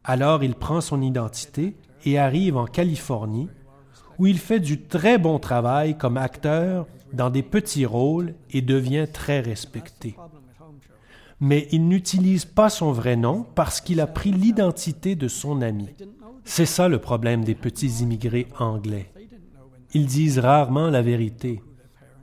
Alors 0.04 0.45
il 0.45 0.54
prend 0.54 0.81
son 0.81 1.02
identité 1.02 1.75
et 2.04 2.21
arrive 2.21 2.57
en 2.57 2.66
Californie, 2.66 3.49
où 4.21 4.28
il 4.28 4.38
fait 4.38 4.61
du 4.61 4.83
très 4.83 5.19
bon 5.19 5.40
travail 5.40 5.99
comme 5.99 6.19
acteur 6.19 6.87
dans 7.12 7.31
des 7.31 7.43
petits 7.43 7.85
rôles 7.85 8.35
et 8.52 8.62
devient 8.62 9.09
très 9.12 9.40
respecté. 9.40 10.14
Mais 11.45 11.69
il 11.73 11.89
n'utilise 11.89 12.47
pas 12.47 12.71
son 12.71 12.91
vrai 12.91 13.17
nom 13.17 13.45
parce 13.55 13.83
qu'il 13.83 14.01
a 14.01 14.07
pris 14.07 14.33
l'identité 14.33 15.15
de 15.15 15.29
son 15.29 15.61
ami. 15.61 15.91
C'est 16.43 16.65
ça 16.65 16.89
le 16.89 16.99
problème 16.99 17.45
des 17.45 17.55
petits 17.55 18.01
immigrés 18.01 18.49
anglais. 18.59 19.13
Ils 19.93 20.07
disent 20.07 20.39
rarement 20.39 20.89
la 20.89 21.03
vérité. 21.03 21.63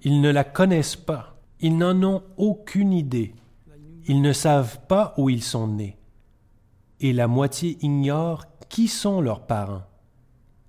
Ils 0.01 0.21
ne 0.21 0.31
la 0.31 0.43
connaissent 0.43 0.95
pas. 0.95 1.39
Ils 1.59 1.77
n'en 1.77 2.01
ont 2.01 2.23
aucune 2.37 2.93
idée. 2.93 3.35
Ils 4.07 4.23
ne 4.23 4.33
savent 4.33 4.79
pas 4.87 5.13
où 5.19 5.29
ils 5.29 5.43
sont 5.43 5.67
nés. 5.67 5.99
Et 6.99 7.13
la 7.13 7.27
moitié 7.27 7.77
ignore 7.81 8.45
qui 8.69 8.87
sont 8.87 9.21
leurs 9.21 9.45
parents. 9.45 9.83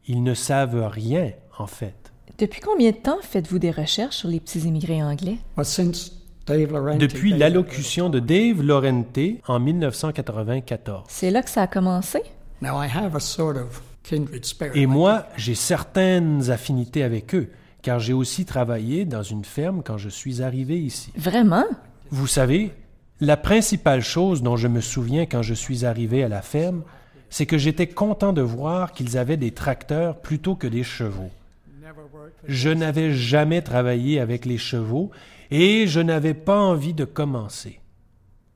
Ils 0.07 0.23
ne 0.23 0.35
savent 0.35 0.89
rien, 0.89 1.33
en 1.59 1.67
fait. 1.67 2.13
Depuis 2.37 2.61
combien 2.61 2.91
de 2.91 2.97
temps 2.97 3.23
faites-vous 3.23 3.59
des 3.59 3.71
recherches 3.71 4.17
sur 4.17 4.29
les 4.29 4.41
petits 4.41 4.61
immigrés 4.61 5.03
anglais? 5.03 5.39
Well, 5.57 5.65
since 5.65 6.22
Depuis 6.47 7.33
l'allocution 7.33 8.09
de 8.09 8.19
Dave 8.19 8.63
Laurenti 8.63 9.41
en 9.47 9.61
1994. 9.61 11.05
C'est 11.09 11.31
là 11.31 11.43
que 11.43 11.51
ça 11.51 11.63
a 11.63 11.67
commencé? 11.67 12.21
Now 12.61 12.83
I 12.83 12.89
have 12.93 13.15
a 13.15 13.21
sort 13.21 13.57
of 13.57 13.83
kindred 14.03 14.45
spirit. 14.45 14.79
Et 14.79 14.87
moi, 14.87 15.27
j'ai 15.37 15.55
certaines 15.55 16.51
affinités 16.51 17.03
avec 17.03 17.35
eux, 17.35 17.51
car 17.83 18.01
j'ai 18.01 18.13
aussi 18.13 18.45
travaillé 18.45 19.05
dans 19.05 19.23
une 19.23 19.45
ferme 19.45 19.83
quand 19.85 19.99
je 19.99 20.09
suis 20.09 20.43
arrivé 20.43 20.81
ici. 20.81 21.13
Vraiment? 21.17 21.65
Vous 22.11 22.27
savez, 22.27 22.73
la 23.21 23.37
principale 23.37 24.03
chose 24.03 24.43
dont 24.43 24.57
je 24.57 24.69
me 24.69 24.81
souviens 24.81 25.27
quand 25.27 25.43
je 25.43 25.55
suis 25.55 25.85
arrivé 25.85 26.25
à 26.25 26.29
la 26.29 26.43
ferme, 26.43 26.83
c'est 27.31 27.47
que 27.47 27.57
j'étais 27.57 27.87
content 27.87 28.33
de 28.33 28.43
voir 28.43 28.93
qu'ils 28.93 29.17
avaient 29.17 29.37
des 29.37 29.53
tracteurs 29.53 30.21
plutôt 30.21 30.55
que 30.55 30.67
des 30.67 30.83
chevaux. 30.83 31.31
Je 32.47 32.71
n'avais 32.71 33.13
jamais 33.13 33.63
travaillé 33.63 34.21
avec 34.21 34.45
les 34.45 34.59
chevaux 34.59 35.11
et 35.51 35.87
je 35.87 36.01
n'avais 36.01 36.35
pas 36.35 36.59
envie 36.59 36.95
de 36.95 37.05
commencer. 37.05 37.81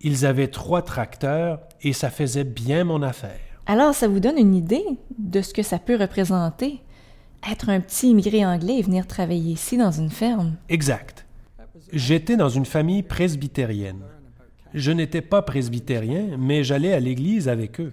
Ils 0.01 0.27
avaient 0.27 0.49
trois 0.49 0.83
tracteurs 0.83 1.61
et 1.83 1.93
ça 1.93 2.11
faisait 2.11 2.45
bien 2.45 2.85
mon 2.85 3.03
affaire. 3.03 3.41
Alors, 3.67 3.95
ça 3.95 4.09
vous 4.09 4.21
donne 4.21 4.39
une 4.39 4.55
idée 4.55 4.85
de 5.19 5.41
ce 5.41 5.53
que 5.53 5.63
ça 5.63 5.79
peut 5.79 5.97
représenter, 5.97 6.81
être 7.51 7.69
un 7.69 7.81
petit 7.81 8.11
immigré 8.11 8.47
anglais 8.47 8.79
et 8.79 8.83
venir 8.83 9.07
travailler 9.07 9.53
ici 9.53 9.77
dans 9.77 9.91
une 9.91 10.11
ferme? 10.11 10.57
Exact. 10.69 11.27
J'étais 11.93 12.37
dans 12.37 12.49
une 12.49 12.67
famille 12.67 13.03
presbytérienne. 13.03 14.03
Je 14.75 14.93
n'étais 14.93 15.23
pas 15.23 15.43
presbytérien, 15.43 16.37
mais 16.39 16.65
j'allais 16.65 16.93
à 16.93 17.01
l'église 17.01 17.49
avec 17.49 17.81
eux. 17.81 17.93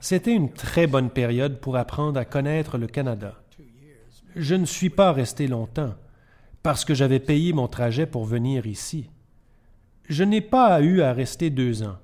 C'était 0.00 0.34
une 0.34 0.50
très 0.50 0.86
bonne 0.86 1.10
période 1.10 1.60
pour 1.60 1.76
apprendre 1.76 2.18
à 2.18 2.24
connaître 2.24 2.76
le 2.76 2.86
Canada. 2.86 3.41
Je 4.34 4.54
ne 4.54 4.64
suis 4.64 4.88
pas 4.88 5.12
resté 5.12 5.46
longtemps, 5.46 5.94
parce 6.62 6.86
que 6.86 6.94
j'avais 6.94 7.18
payé 7.18 7.52
mon 7.52 7.68
trajet 7.68 8.06
pour 8.06 8.24
venir 8.24 8.66
ici. 8.66 9.10
Je 10.08 10.24
n'ai 10.24 10.40
pas 10.40 10.80
eu 10.80 11.02
à 11.02 11.12
rester 11.12 11.50
deux 11.50 11.82
ans, 11.82 11.98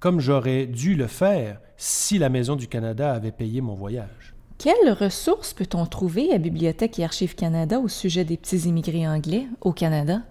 comme 0.00 0.18
j'aurais 0.18 0.66
dû 0.66 0.94
le 0.94 1.06
faire 1.06 1.60
si 1.76 2.16
la 2.16 2.30
Maison 2.30 2.56
du 2.56 2.66
Canada 2.66 3.12
avait 3.12 3.32
payé 3.32 3.60
mon 3.60 3.74
voyage. 3.74 4.34
Quelles 4.56 4.92
ressources 4.92 5.52
peut-on 5.52 5.84
trouver 5.84 6.32
à 6.32 6.38
Bibliothèque 6.38 6.98
et 6.98 7.04
Archives 7.04 7.34
Canada 7.34 7.78
au 7.78 7.88
sujet 7.88 8.24
des 8.24 8.38
petits 8.38 8.68
immigrés 8.68 9.06
anglais 9.06 9.46
au 9.60 9.72
Canada? 9.72 10.22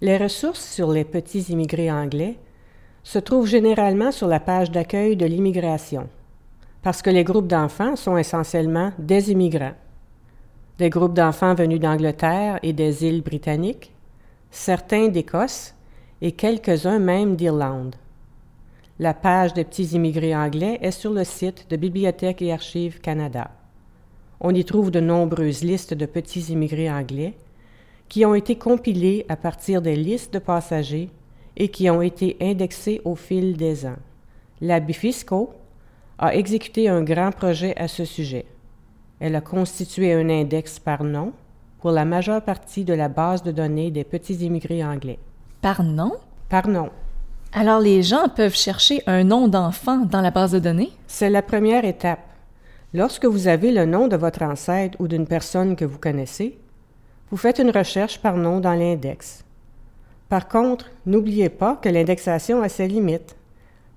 Les 0.00 0.16
ressources 0.16 0.68
sur 0.68 0.90
les 0.90 1.04
petits 1.04 1.52
immigrés 1.52 1.92
anglais 1.92 2.38
se 3.04 3.20
trouvent 3.20 3.46
généralement 3.46 4.10
sur 4.10 4.26
la 4.26 4.40
page 4.40 4.72
d'accueil 4.72 5.16
de 5.16 5.26
l'immigration, 5.26 6.08
parce 6.82 7.02
que 7.02 7.10
les 7.10 7.22
groupes 7.22 7.46
d'enfants 7.46 7.94
sont 7.94 8.16
essentiellement 8.16 8.92
des 8.98 9.30
immigrants. 9.30 9.74
Des 10.78 10.90
groupes 10.90 11.14
d'enfants 11.14 11.54
venus 11.54 11.80
d'Angleterre 11.80 12.60
et 12.62 12.72
des 12.72 13.04
îles 13.04 13.22
britanniques, 13.22 13.92
certains 14.52 15.08
d'Écosse 15.08 15.74
et 16.22 16.30
quelques-uns 16.30 17.00
même 17.00 17.34
d'Irlande. 17.34 17.96
La 19.00 19.12
page 19.12 19.54
des 19.54 19.64
petits 19.64 19.96
immigrés 19.96 20.36
anglais 20.36 20.78
est 20.80 20.92
sur 20.92 21.12
le 21.12 21.24
site 21.24 21.66
de 21.68 21.76
Bibliothèque 21.76 22.42
et 22.42 22.52
Archives 22.52 23.00
Canada. 23.00 23.50
On 24.40 24.54
y 24.54 24.64
trouve 24.64 24.92
de 24.92 25.00
nombreuses 25.00 25.64
listes 25.64 25.94
de 25.94 26.06
petits 26.06 26.52
immigrés 26.52 26.90
anglais 26.90 27.34
qui 28.08 28.24
ont 28.24 28.36
été 28.36 28.56
compilées 28.56 29.26
à 29.28 29.34
partir 29.34 29.82
des 29.82 29.96
listes 29.96 30.32
de 30.32 30.38
passagers 30.38 31.10
et 31.56 31.70
qui 31.70 31.90
ont 31.90 32.02
été 32.02 32.36
indexées 32.40 33.00
au 33.04 33.16
fil 33.16 33.56
des 33.56 33.84
ans. 33.84 33.98
La 34.60 34.78
Bifisco 34.78 35.50
a 36.18 36.36
exécuté 36.36 36.88
un 36.88 37.02
grand 37.02 37.32
projet 37.32 37.76
à 37.76 37.88
ce 37.88 38.04
sujet. 38.04 38.46
Elle 39.20 39.34
a 39.34 39.40
constitué 39.40 40.12
un 40.12 40.28
index 40.30 40.78
par 40.78 41.02
nom 41.02 41.32
pour 41.80 41.90
la 41.90 42.04
majeure 42.04 42.42
partie 42.42 42.84
de 42.84 42.94
la 42.94 43.08
base 43.08 43.42
de 43.42 43.52
données 43.52 43.90
des 43.90 44.04
petits 44.04 44.34
immigrés 44.34 44.84
anglais. 44.84 45.18
Par 45.60 45.82
nom? 45.82 46.12
Par 46.48 46.68
nom. 46.68 46.90
Alors 47.52 47.80
les 47.80 48.02
gens 48.02 48.28
peuvent 48.28 48.54
chercher 48.54 49.02
un 49.06 49.24
nom 49.24 49.48
d'enfant 49.48 49.98
dans 49.98 50.20
la 50.20 50.30
base 50.30 50.52
de 50.52 50.58
données? 50.58 50.92
C'est 51.06 51.30
la 51.30 51.42
première 51.42 51.84
étape. 51.84 52.20
Lorsque 52.94 53.24
vous 53.24 53.48
avez 53.48 53.72
le 53.72 53.86
nom 53.86 54.08
de 54.08 54.16
votre 54.16 54.42
ancêtre 54.42 54.96
ou 55.00 55.08
d'une 55.08 55.26
personne 55.26 55.76
que 55.76 55.84
vous 55.84 55.98
connaissez, 55.98 56.58
vous 57.30 57.36
faites 57.36 57.58
une 57.58 57.70
recherche 57.70 58.20
par 58.20 58.36
nom 58.36 58.60
dans 58.60 58.74
l'index. 58.74 59.44
Par 60.28 60.48
contre, 60.48 60.90
n'oubliez 61.06 61.48
pas 61.48 61.76
que 61.76 61.88
l'indexation 61.88 62.62
a 62.62 62.68
ses 62.68 62.86
limites. 62.86 63.36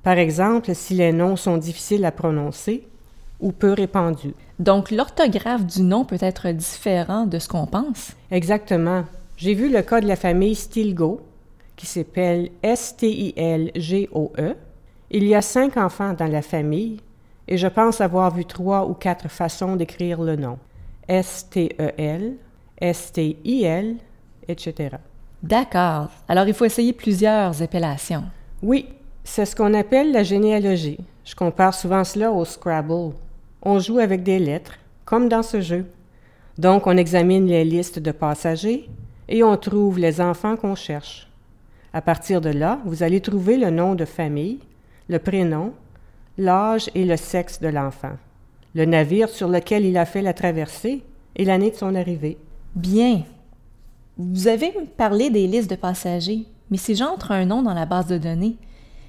Par 0.03 0.17
exemple, 0.17 0.73
si 0.73 0.93
les 0.95 1.13
noms 1.13 1.36
sont 1.36 1.57
difficiles 1.57 2.05
à 2.05 2.12
prononcer 2.12 2.88
ou 3.39 3.51
peu 3.51 3.73
répandus. 3.73 4.34
Donc 4.62 4.91
l'orthographe 4.91 5.65
du 5.65 5.82
nom 5.82 6.06
peut 6.06 6.19
être 6.19 6.50
différent 6.50 7.26
de 7.26 7.39
ce 7.39 7.47
qu'on 7.47 7.65
pense? 7.65 8.12
Exactement. 8.30 9.06
J'ai 9.36 9.56
vu 9.56 9.71
le 9.74 9.82
cas 9.82 10.02
de 10.02 10.08
la 10.08 10.15
famille 10.15 10.54
Stilgo, 10.54 11.19
qui 11.76 11.88
s'appelle 11.88 12.52
S-T-I-L-G-O-E. 12.62 14.56
Il 15.10 15.24
y 15.24 15.34
a 15.34 15.41
cinq 15.41 15.78
enfants 15.78 16.13
dans 16.13 16.28
la 16.28 16.43
famille 16.43 17.00
et 17.47 17.58
je 17.58 17.65
pense 17.65 18.02
avoir 18.02 18.36
vu 18.36 18.45
trois 18.45 18.86
ou 18.86 18.93
quatre 18.93 19.30
façons 19.30 19.76
d'écrire 19.76 20.21
le 20.21 20.36
nom. 20.36 20.60
S-T-E-L, 21.08 22.36
S-T-I-L, 22.80 23.95
etc. 24.47 24.97
D'accord. 25.41 26.10
Alors 26.28 26.47
il 26.47 26.54
faut 26.54 26.65
essayer 26.65 26.93
plusieurs 26.93 27.63
appellations. 27.63 28.26
Oui, 28.62 28.89
c'est 29.24 29.47
ce 29.47 29.56
qu'on 29.56 29.74
appelle 29.74 30.12
la 30.12 30.21
généalogie. 30.21 31.00
Je 31.26 31.34
compare 31.34 31.74
souvent 31.74 32.04
cela 32.04 32.32
au 32.32 32.45
Scrabble. 32.45 33.13
On 33.63 33.80
joue 33.80 34.00
avec 34.00 34.24
des 34.24 34.39
lettres, 34.39 34.78
comme 35.06 35.30
dans 35.30 35.43
ce 35.43 35.62
jeu. 35.62 35.86
Donc 36.58 36.88
on 36.88 36.97
examine 36.97 37.45
les 37.45 37.63
listes 37.63 38.00
de 38.00 38.12
passagers 38.12 38.89
et 39.30 39.43
on 39.43 39.56
trouve 39.58 40.00
les 40.00 40.19
enfants 40.19 40.58
qu'on 40.58 40.76
cherche. 40.76 41.28
À 41.93 42.02
partir 42.02 42.41
de 42.41 42.50
là, 42.50 42.80
vous 42.86 43.04
allez 43.04 43.21
trouver 43.21 43.58
le 43.58 43.69
nom 43.69 43.95
de 43.95 44.06
famille, 44.06 44.60
le 45.10 45.19
prénom, 45.19 45.74
l'âge 46.38 46.89
et 46.95 47.06
le 47.06 47.17
sexe 47.17 47.60
de 47.60 47.67
l'enfant, 47.67 48.17
le 48.74 48.86
navire 48.86 49.30
sur 49.30 49.47
lequel 49.47 49.86
il 49.86 49.97
a 49.97 50.06
fait 50.06 50.21
la 50.21 50.34
traversée 50.34 51.04
et 51.36 51.45
l'année 51.45 51.71
de 51.71 51.76
son 51.76 51.93
arrivée. 51.95 52.38
Bien. 52.76 53.24
Vous 54.17 54.47
avez 54.47 54.71
parlé 54.97 55.30
des 55.30 55.47
listes 55.47 55.69
de 55.69 55.76
passagers, 55.76 56.45
mais 56.69 56.78
si 56.78 56.95
j'entre 56.95 57.32
un 57.32 57.45
nom 57.45 57.62
dans 57.62 57.74
la 57.74 57.86
base 57.86 58.08
de 58.08 58.17
données, 58.17 58.56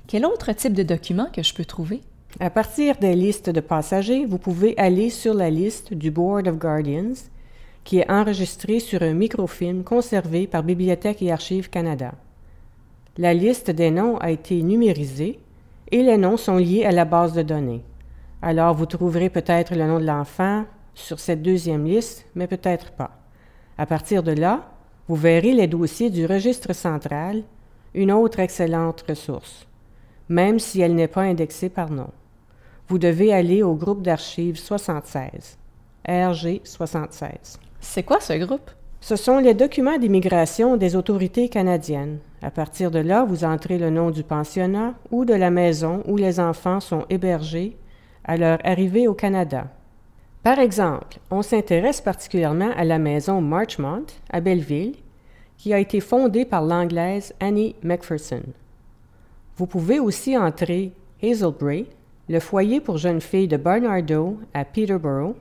quel 0.06 0.26
autre 0.26 0.52
type 0.52 0.74
de 0.74 0.82
document 0.82 1.28
que 1.32 1.42
je 1.42 1.54
peux 1.54 1.64
trouver? 1.64 2.00
À 2.40 2.48
partir 2.48 2.96
des 2.96 3.14
listes 3.14 3.50
de 3.50 3.60
passagers, 3.60 4.24
vous 4.24 4.38
pouvez 4.38 4.76
aller 4.78 5.10
sur 5.10 5.34
la 5.34 5.50
liste 5.50 5.92
du 5.92 6.10
Board 6.10 6.48
of 6.48 6.56
Guardians, 6.56 7.28
qui 7.84 7.98
est 7.98 8.10
enregistrée 8.10 8.80
sur 8.80 9.02
un 9.02 9.12
microfilm 9.12 9.84
conservé 9.84 10.46
par 10.46 10.62
Bibliothèque 10.62 11.20
et 11.20 11.30
Archives 11.30 11.68
Canada. 11.68 12.14
La 13.18 13.34
liste 13.34 13.70
des 13.70 13.90
noms 13.90 14.16
a 14.16 14.30
été 14.30 14.62
numérisée 14.62 15.38
et 15.90 16.02
les 16.02 16.16
noms 16.16 16.38
sont 16.38 16.56
liés 16.56 16.86
à 16.86 16.90
la 16.90 17.04
base 17.04 17.34
de 17.34 17.42
données. 17.42 17.82
Alors 18.40 18.74
vous 18.74 18.86
trouverez 18.86 19.28
peut-être 19.28 19.74
le 19.74 19.86
nom 19.86 20.00
de 20.00 20.06
l'enfant 20.06 20.64
sur 20.94 21.20
cette 21.20 21.42
deuxième 21.42 21.84
liste, 21.84 22.24
mais 22.34 22.46
peut-être 22.46 22.92
pas. 22.92 23.10
À 23.76 23.84
partir 23.84 24.22
de 24.22 24.32
là, 24.32 24.70
vous 25.06 25.16
verrez 25.16 25.52
les 25.52 25.66
dossiers 25.66 26.08
du 26.08 26.24
registre 26.24 26.72
central, 26.72 27.42
une 27.92 28.10
autre 28.10 28.40
excellente 28.40 29.04
ressource, 29.06 29.66
même 30.30 30.58
si 30.58 30.80
elle 30.80 30.94
n'est 30.94 31.08
pas 31.08 31.22
indexée 31.22 31.68
par 31.68 31.90
nom. 31.90 32.08
Vous 32.92 32.98
devez 32.98 33.32
aller 33.32 33.62
au 33.62 33.72
groupe 33.72 34.02
d'archives 34.02 34.58
76, 34.58 35.56
RG 36.06 36.60
76. 36.62 37.58
C'est 37.80 38.02
quoi 38.02 38.20
ce 38.20 38.34
groupe? 38.34 38.70
Ce 39.00 39.16
sont 39.16 39.38
les 39.38 39.54
documents 39.54 39.96
d'immigration 39.96 40.76
des 40.76 40.94
autorités 40.94 41.48
canadiennes. 41.48 42.18
À 42.42 42.50
partir 42.50 42.90
de 42.90 42.98
là, 42.98 43.24
vous 43.24 43.44
entrez 43.44 43.78
le 43.78 43.88
nom 43.88 44.10
du 44.10 44.22
pensionnat 44.22 44.92
ou 45.10 45.24
de 45.24 45.32
la 45.32 45.50
maison 45.50 46.02
où 46.06 46.18
les 46.18 46.38
enfants 46.38 46.80
sont 46.80 47.06
hébergés 47.08 47.78
à 48.26 48.36
leur 48.36 48.58
arrivée 48.62 49.08
au 49.08 49.14
Canada. 49.14 49.68
Par 50.42 50.58
exemple, 50.58 51.16
on 51.30 51.40
s'intéresse 51.40 52.02
particulièrement 52.02 52.72
à 52.76 52.84
la 52.84 52.98
maison 52.98 53.40
Marchmont 53.40 54.04
à 54.28 54.42
Belleville, 54.42 54.96
qui 55.56 55.72
a 55.72 55.78
été 55.78 56.00
fondée 56.00 56.44
par 56.44 56.60
l'anglaise 56.60 57.32
Annie 57.40 57.74
Macpherson. 57.82 58.42
Vous 59.56 59.66
pouvez 59.66 59.98
aussi 59.98 60.36
entrer 60.36 60.92
Hazelbrae, 61.22 61.86
le 62.28 62.40
foyer 62.40 62.80
pour 62.80 62.98
jeunes 62.98 63.20
filles 63.20 63.48
de 63.48 63.56
Barnardo 63.56 64.38
à 64.54 64.64
Peterborough, 64.64 65.34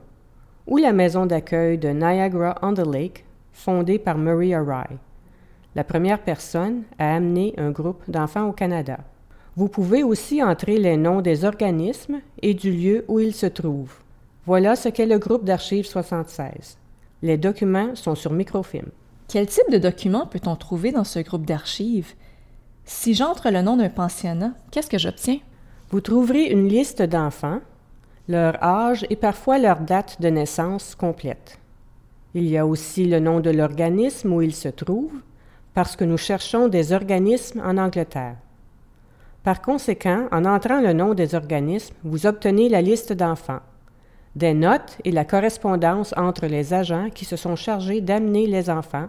ou 0.66 0.78
la 0.78 0.92
maison 0.92 1.26
d'accueil 1.26 1.78
de 1.78 1.88
Niagara-on-the-Lake 1.88 3.24
fondée 3.52 3.98
par 3.98 4.18
Maria 4.18 4.62
Rye, 4.62 4.98
la 5.74 5.84
première 5.84 6.20
personne 6.20 6.82
à 6.98 7.14
amener 7.14 7.54
un 7.58 7.70
groupe 7.70 8.02
d'enfants 8.08 8.48
au 8.48 8.52
Canada. 8.52 8.98
Vous 9.56 9.68
pouvez 9.68 10.02
aussi 10.02 10.42
entrer 10.42 10.78
les 10.78 10.96
noms 10.96 11.20
des 11.20 11.44
organismes 11.44 12.20
et 12.40 12.54
du 12.54 12.72
lieu 12.72 13.04
où 13.08 13.20
ils 13.20 13.34
se 13.34 13.46
trouvent. 13.46 13.96
Voilà 14.46 14.76
ce 14.76 14.88
qu'est 14.88 15.06
le 15.06 15.18
groupe 15.18 15.44
d'archives 15.44 15.86
76. 15.86 16.78
Les 17.22 17.36
documents 17.36 17.94
sont 17.94 18.14
sur 18.14 18.32
microfilm. 18.32 18.88
Quel 19.28 19.46
type 19.46 19.70
de 19.70 19.78
documents 19.78 20.26
peut-on 20.26 20.56
trouver 20.56 20.90
dans 20.90 21.04
ce 21.04 21.20
groupe 21.20 21.46
d'archives? 21.46 22.14
Si 22.84 23.14
j'entre 23.14 23.50
le 23.50 23.62
nom 23.62 23.76
d'un 23.76 23.88
pensionnat, 23.88 24.52
qu'est-ce 24.70 24.90
que 24.90 24.98
j'obtiens? 24.98 25.38
Vous 25.92 26.00
trouverez 26.00 26.46
une 26.46 26.68
liste 26.68 27.02
d'enfants, 27.02 27.60
leur 28.26 28.64
âge 28.64 29.04
et 29.10 29.16
parfois 29.16 29.58
leur 29.58 29.80
date 29.80 30.22
de 30.22 30.28
naissance 30.28 30.94
complète. 30.94 31.58
Il 32.32 32.48
y 32.48 32.56
a 32.56 32.66
aussi 32.66 33.04
le 33.04 33.20
nom 33.20 33.40
de 33.40 33.50
l'organisme 33.50 34.32
où 34.32 34.40
il 34.40 34.54
se 34.54 34.68
trouve, 34.68 35.12
parce 35.74 35.94
que 35.94 36.04
nous 36.04 36.16
cherchons 36.16 36.68
des 36.68 36.94
organismes 36.94 37.60
en 37.62 37.76
Angleterre. 37.76 38.36
Par 39.42 39.60
conséquent, 39.60 40.28
en 40.32 40.46
entrant 40.46 40.80
le 40.80 40.94
nom 40.94 41.12
des 41.12 41.34
organismes, 41.34 41.94
vous 42.04 42.24
obtenez 42.24 42.70
la 42.70 42.80
liste 42.80 43.12
d'enfants. 43.12 43.60
des 44.34 44.54
notes 44.54 44.96
et 45.04 45.12
la 45.12 45.26
correspondance 45.26 46.14
entre 46.16 46.46
les 46.46 46.72
agents 46.72 47.10
qui 47.10 47.26
se 47.26 47.36
sont 47.36 47.54
chargés 47.54 48.00
d'amener 48.00 48.46
les 48.46 48.70
enfants. 48.70 49.08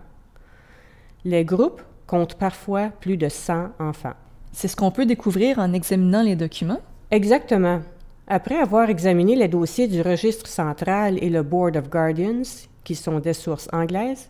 Les 1.24 1.46
groupes 1.46 1.82
comptent 2.08 2.36
parfois 2.36 2.90
plus 2.90 3.16
de 3.16 3.30
100 3.30 3.70
enfants. 3.80 4.18
C'est 4.54 4.68
ce 4.68 4.76
qu'on 4.76 4.92
peut 4.92 5.08
découvrir 5.08 5.58
en 5.58 5.74
examinant 5.74 6.22
les 6.22 6.36
documents? 6.36 6.80
Exactement. 7.10 7.82
Après 8.28 8.56
avoir 8.56 8.90
examiné 8.90 9.36
les 9.36 9.48
dossiers 9.48 9.88
du 9.88 10.02
registre 10.02 10.48
central 10.48 11.18
et 11.22 11.30
le 11.30 11.42
Board 11.42 11.76
of 11.76 11.90
Guardians, 11.90 12.68
qui 12.84 12.96
sont 12.96 13.20
des 13.20 13.34
sources 13.34 13.68
anglaises, 13.74 14.30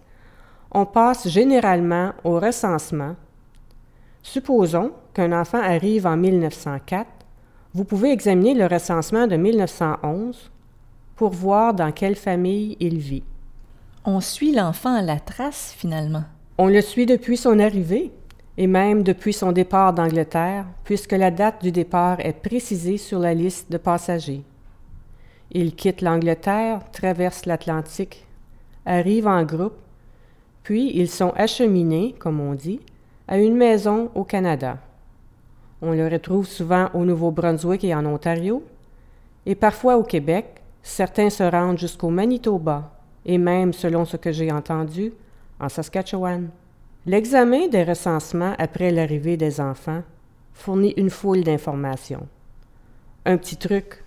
on 0.72 0.86
passe 0.86 1.28
généralement 1.28 2.14
au 2.24 2.40
recensement. 2.40 3.16
Supposons 4.24 4.92
qu'un 5.14 5.40
enfant 5.40 5.62
arrive 5.62 6.08
en 6.08 6.16
1904. 6.16 7.06
Vous 7.74 7.84
pouvez 7.84 8.12
examiner 8.12 8.54
le 8.54 8.66
recensement 8.66 9.28
de 9.28 9.36
1911 9.36 10.50
pour 11.16 11.32
voir 11.32 11.74
dans 11.74 11.92
quelle 11.92 12.16
famille 12.16 12.78
il 12.80 12.98
vit. 12.98 13.24
On 14.06 14.22
suit 14.22 14.54
l'enfant 14.54 14.96
à 14.96 15.02
la 15.02 15.20
trace, 15.20 15.74
finalement. 15.78 16.24
On 16.58 16.68
le 16.68 16.82
suit 16.82 17.06
depuis 17.06 17.38
son 17.38 17.60
arrivée 17.60 18.12
et 18.58 18.68
même 18.68 19.04
depuis 19.04 19.34
son 19.34 19.52
départ 19.52 19.94
d'Angleterre, 19.94 20.66
puisque 20.84 21.14
la 21.14 21.32
date 21.32 21.62
du 21.64 21.72
départ 21.72 22.20
est 22.20 22.34
précisée 22.34 22.98
sur 22.98 23.20
la 23.20 23.34
liste 23.34 23.72
de 23.72 23.78
passagers. 23.78 24.44
Il 25.52 25.76
quitte 25.76 26.02
l'Angleterre, 26.02 26.82
traverse 26.92 27.46
l'Atlantique, 27.46 28.26
arrive 28.86 29.28
en 29.28 29.44
groupe, 29.44 29.76
puis 30.64 30.92
ils 30.96 31.10
sont 31.10 31.34
acheminés, 31.36 32.16
comme 32.18 32.40
on 32.40 32.54
dit, 32.54 32.80
à 33.28 33.38
une 33.38 33.56
maison 33.56 34.10
au 34.16 34.24
Canada. 34.24 34.78
On 35.82 35.92
le 35.92 36.08
retrouve 36.08 36.48
souvent 36.48 36.90
au 36.94 37.06
Nouveau-Brunswick 37.06 37.84
et 37.84 37.94
en 37.94 38.06
Ontario, 38.06 38.64
et 39.46 39.56
parfois 39.56 39.98
au 39.98 40.04
Québec. 40.04 40.46
Certains 40.82 41.30
se 41.30 41.44
rendent 41.44 41.78
jusqu'au 41.78 42.10
Manitoba, 42.10 42.92
et 43.26 43.38
même, 43.38 43.74
selon 43.74 44.06
ce 44.06 44.18
que 44.18 44.32
j'ai 44.32 44.52
entendu, 44.52 45.14
en 45.60 45.70
Saskatchewan. 45.70 46.50
L'examen 47.06 47.68
des 47.68 47.84
recensements 47.84 48.56
après 48.58 48.90
l'arrivée 48.90 49.36
des 49.36 49.60
enfants 49.60 50.04
fournit 50.54 50.94
une 50.96 51.10
foule 51.10 51.44
d'informations. 51.44 52.26
Un 53.26 53.36
petit 53.36 53.58
truc, 53.58 54.06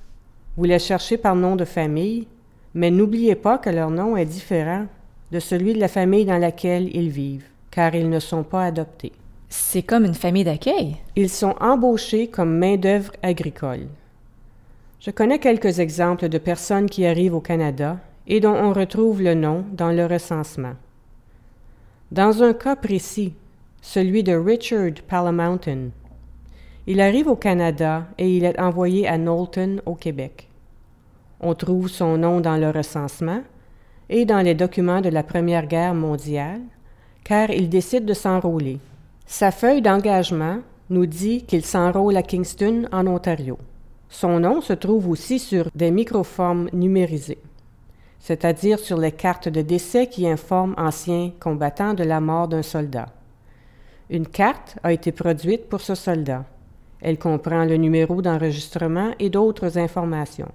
vous 0.56 0.64
les 0.64 0.78
cherchez 0.78 1.18
par 1.18 1.36
nom 1.36 1.56
de 1.56 1.66
famille, 1.66 2.26
mais 2.72 2.90
n'oubliez 2.90 3.34
pas 3.34 3.58
que 3.58 3.68
leur 3.68 3.90
nom 3.90 4.16
est 4.16 4.24
différent 4.24 4.86
de 5.30 5.40
celui 5.40 5.74
de 5.74 5.78
la 5.78 5.88
famille 5.88 6.24
dans 6.24 6.38
laquelle 6.38 6.88
ils 6.96 7.10
vivent, 7.10 7.44
car 7.70 7.94
ils 7.94 8.08
ne 8.08 8.18
sont 8.18 8.44
pas 8.44 8.64
adoptés. 8.64 9.12
C'est 9.50 9.82
comme 9.82 10.06
une 10.06 10.14
famille 10.14 10.44
d'accueil. 10.44 10.96
Ils 11.16 11.28
sont 11.28 11.54
embauchés 11.60 12.28
comme 12.28 12.56
main-d'œuvre 12.56 13.12
agricole. 13.22 13.88
Je 15.00 15.10
connais 15.10 15.38
quelques 15.38 15.80
exemples 15.80 16.30
de 16.30 16.38
personnes 16.38 16.88
qui 16.88 17.04
arrivent 17.04 17.34
au 17.34 17.40
Canada 17.42 17.98
et 18.26 18.40
dont 18.40 18.54
on 18.54 18.72
retrouve 18.72 19.20
le 19.20 19.34
nom 19.34 19.66
dans 19.70 19.92
le 19.92 20.06
recensement. 20.06 20.72
Dans 22.12 22.44
un 22.44 22.52
cas 22.52 22.76
précis, 22.76 23.34
celui 23.82 24.22
de 24.22 24.32
Richard 24.32 24.92
Palamountain, 25.08 25.88
il 26.86 27.00
arrive 27.00 27.26
au 27.26 27.34
Canada 27.34 28.06
et 28.16 28.36
il 28.36 28.44
est 28.44 28.60
envoyé 28.60 29.08
à 29.08 29.18
Knowlton, 29.18 29.80
au 29.86 29.96
Québec. 29.96 30.48
On 31.40 31.54
trouve 31.54 31.88
son 31.88 32.16
nom 32.16 32.40
dans 32.40 32.58
le 32.58 32.70
recensement 32.70 33.42
et 34.08 34.24
dans 34.24 34.40
les 34.40 34.54
documents 34.54 35.00
de 35.00 35.08
la 35.08 35.24
Première 35.24 35.66
Guerre 35.66 35.94
mondiale, 35.94 36.60
car 37.24 37.50
il 37.50 37.68
décide 37.68 38.04
de 38.04 38.14
s'enrôler. 38.14 38.78
Sa 39.26 39.50
feuille 39.50 39.82
d'engagement 39.82 40.58
nous 40.90 41.06
dit 41.06 41.42
qu'il 41.42 41.64
s'enrôle 41.64 42.16
à 42.16 42.22
Kingston, 42.22 42.86
en 42.92 43.08
Ontario. 43.08 43.58
Son 44.08 44.38
nom 44.38 44.60
se 44.60 44.74
trouve 44.74 45.08
aussi 45.08 45.40
sur 45.40 45.68
des 45.74 45.90
microformes 45.90 46.68
numérisées 46.72 47.40
c'est-à-dire 48.26 48.80
sur 48.80 48.98
les 48.98 49.12
cartes 49.12 49.48
de 49.48 49.62
décès 49.62 50.08
qui 50.08 50.28
informent 50.28 50.74
anciens 50.78 51.30
combattants 51.38 51.94
de 51.94 52.02
la 52.02 52.20
mort 52.20 52.48
d'un 52.48 52.62
soldat. 52.62 53.06
Une 54.10 54.26
carte 54.26 54.76
a 54.82 54.92
été 54.92 55.12
produite 55.12 55.68
pour 55.68 55.80
ce 55.80 55.94
soldat. 55.94 56.44
Elle 57.00 57.20
comprend 57.20 57.64
le 57.64 57.76
numéro 57.76 58.20
d'enregistrement 58.22 59.12
et 59.20 59.30
d'autres 59.30 59.78
informations. 59.78 60.50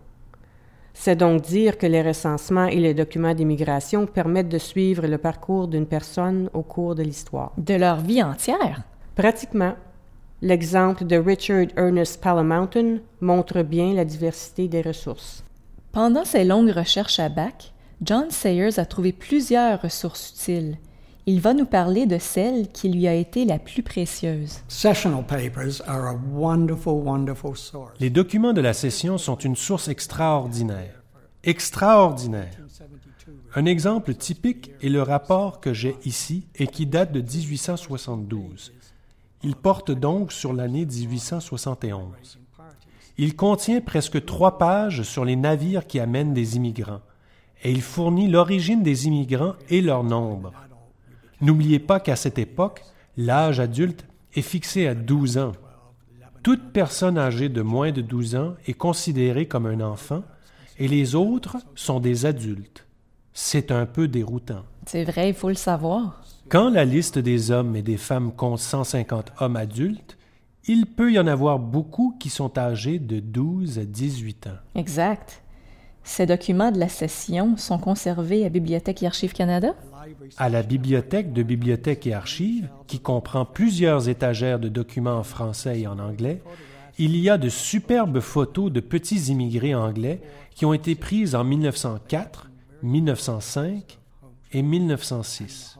C'est 0.93 1.15
donc 1.15 1.43
dire 1.43 1.77
que 1.77 1.87
les 1.87 2.01
recensements 2.01 2.65
et 2.65 2.75
les 2.75 2.93
documents 2.93 3.33
d'immigration 3.33 4.05
permettent 4.05 4.49
de 4.49 4.57
suivre 4.57 5.07
le 5.07 5.17
parcours 5.17 5.69
d'une 5.69 5.85
personne 5.85 6.49
au 6.53 6.63
cours 6.63 6.95
de 6.95 7.03
l'histoire. 7.03 7.53
De 7.57 7.75
leur 7.75 8.01
vie 8.01 8.21
entière? 8.21 8.81
Pratiquement. 9.15 9.75
L'exemple 10.41 11.05
de 11.05 11.15
Richard 11.15 11.67
Ernest 11.77 12.21
Palamountain 12.21 12.97
montre 13.21 13.61
bien 13.61 13.93
la 13.93 14.03
diversité 14.03 14.67
des 14.67 14.81
ressources. 14.81 15.45
Pendant 15.91 16.23
ses 16.23 16.45
longues 16.45 16.71
recherches 16.71 17.19
à 17.19 17.27
Bac, 17.27 17.73
John 18.01 18.31
Sayers 18.31 18.79
a 18.79 18.85
trouvé 18.85 19.11
plusieurs 19.11 19.81
ressources 19.81 20.31
utiles. 20.31 20.77
Il 21.25 21.41
va 21.41 21.53
nous 21.53 21.65
parler 21.65 22.05
de 22.05 22.17
celle 22.17 22.69
qui 22.69 22.87
lui 22.87 23.07
a 23.09 23.13
été 23.13 23.43
la 23.43 23.59
plus 23.59 23.83
précieuse. 23.83 24.61
Les 27.99 28.09
documents 28.09 28.53
de 28.53 28.61
la 28.61 28.73
session 28.73 29.17
sont 29.17 29.35
une 29.35 29.57
source 29.57 29.89
extraordinaire. 29.89 31.03
Extraordinaire. 31.43 32.57
Un 33.53 33.65
exemple 33.65 34.13
typique 34.13 34.71
est 34.81 34.89
le 34.89 35.01
rapport 35.01 35.59
que 35.59 35.73
j'ai 35.73 35.97
ici 36.05 36.47
et 36.55 36.67
qui 36.67 36.85
date 36.85 37.11
de 37.11 37.19
1872. 37.19 38.71
Il 39.43 39.55
porte 39.57 39.91
donc 39.91 40.31
sur 40.31 40.53
l'année 40.53 40.85
1871. 40.85 42.40
Il 43.21 43.35
contient 43.35 43.81
presque 43.81 44.25
trois 44.25 44.57
pages 44.57 45.03
sur 45.03 45.25
les 45.25 45.35
navires 45.35 45.85
qui 45.85 45.99
amènent 45.99 46.33
des 46.33 46.55
immigrants, 46.55 47.01
et 47.63 47.71
il 47.71 47.83
fournit 47.83 48.27
l'origine 48.27 48.81
des 48.81 49.05
immigrants 49.05 49.53
et 49.69 49.81
leur 49.81 50.03
nombre. 50.03 50.51
N'oubliez 51.39 51.77
pas 51.77 51.99
qu'à 51.99 52.15
cette 52.15 52.39
époque, 52.39 52.81
l'âge 53.17 53.59
adulte 53.59 54.07
est 54.33 54.41
fixé 54.41 54.87
à 54.87 54.95
12 54.95 55.37
ans. 55.37 55.51
Toute 56.41 56.73
personne 56.73 57.19
âgée 57.19 57.47
de 57.47 57.61
moins 57.61 57.91
de 57.91 58.01
12 58.01 58.35
ans 58.35 58.55
est 58.65 58.73
considérée 58.73 59.47
comme 59.47 59.67
un 59.67 59.81
enfant, 59.81 60.23
et 60.79 60.87
les 60.87 61.13
autres 61.13 61.57
sont 61.75 61.99
des 61.99 62.25
adultes. 62.25 62.87
C'est 63.33 63.71
un 63.71 63.85
peu 63.85 64.07
déroutant. 64.07 64.63
C'est 64.87 65.03
vrai, 65.03 65.29
il 65.29 65.35
faut 65.35 65.49
le 65.49 65.53
savoir. 65.53 66.23
Quand 66.49 66.71
la 66.71 66.85
liste 66.85 67.19
des 67.19 67.51
hommes 67.51 67.75
et 67.75 67.83
des 67.83 67.97
femmes 67.97 68.31
compte 68.31 68.57
150 68.57 69.33
hommes 69.41 69.57
adultes, 69.57 70.17
il 70.67 70.85
peut 70.85 71.11
y 71.11 71.19
en 71.19 71.27
avoir 71.27 71.59
beaucoup 71.59 72.15
qui 72.19 72.29
sont 72.29 72.57
âgés 72.57 72.99
de 72.99 73.19
12 73.19 73.79
à 73.79 73.85
18 73.85 74.47
ans. 74.47 74.59
Exact. 74.75 75.41
Ces 76.03 76.25
documents 76.25 76.71
de 76.71 76.79
la 76.79 76.89
session 76.89 77.57
sont 77.57 77.77
conservés 77.77 78.45
à 78.45 78.49
Bibliothèque 78.49 79.03
et 79.03 79.07
Archives 79.07 79.33
Canada? 79.33 79.75
À 80.37 80.49
la 80.49 80.63
Bibliothèque 80.63 81.31
de 81.31 81.43
Bibliothèque 81.43 82.07
et 82.07 82.13
Archives, 82.13 82.69
qui 82.87 82.99
comprend 82.99 83.45
plusieurs 83.45 84.09
étagères 84.09 84.59
de 84.59 84.67
documents 84.67 85.17
en 85.17 85.23
français 85.23 85.81
et 85.81 85.87
en 85.87 85.99
anglais, 85.99 86.41
il 86.97 87.15
y 87.15 87.29
a 87.29 87.37
de 87.37 87.49
superbes 87.49 88.19
photos 88.19 88.71
de 88.71 88.79
petits 88.79 89.31
immigrés 89.31 89.75
anglais 89.75 90.21
qui 90.53 90.65
ont 90.65 90.73
été 90.73 90.95
prises 90.95 91.35
en 91.35 91.43
1904, 91.43 92.49
1905 92.83 93.99
et 94.51 94.61
1906. 94.61 95.77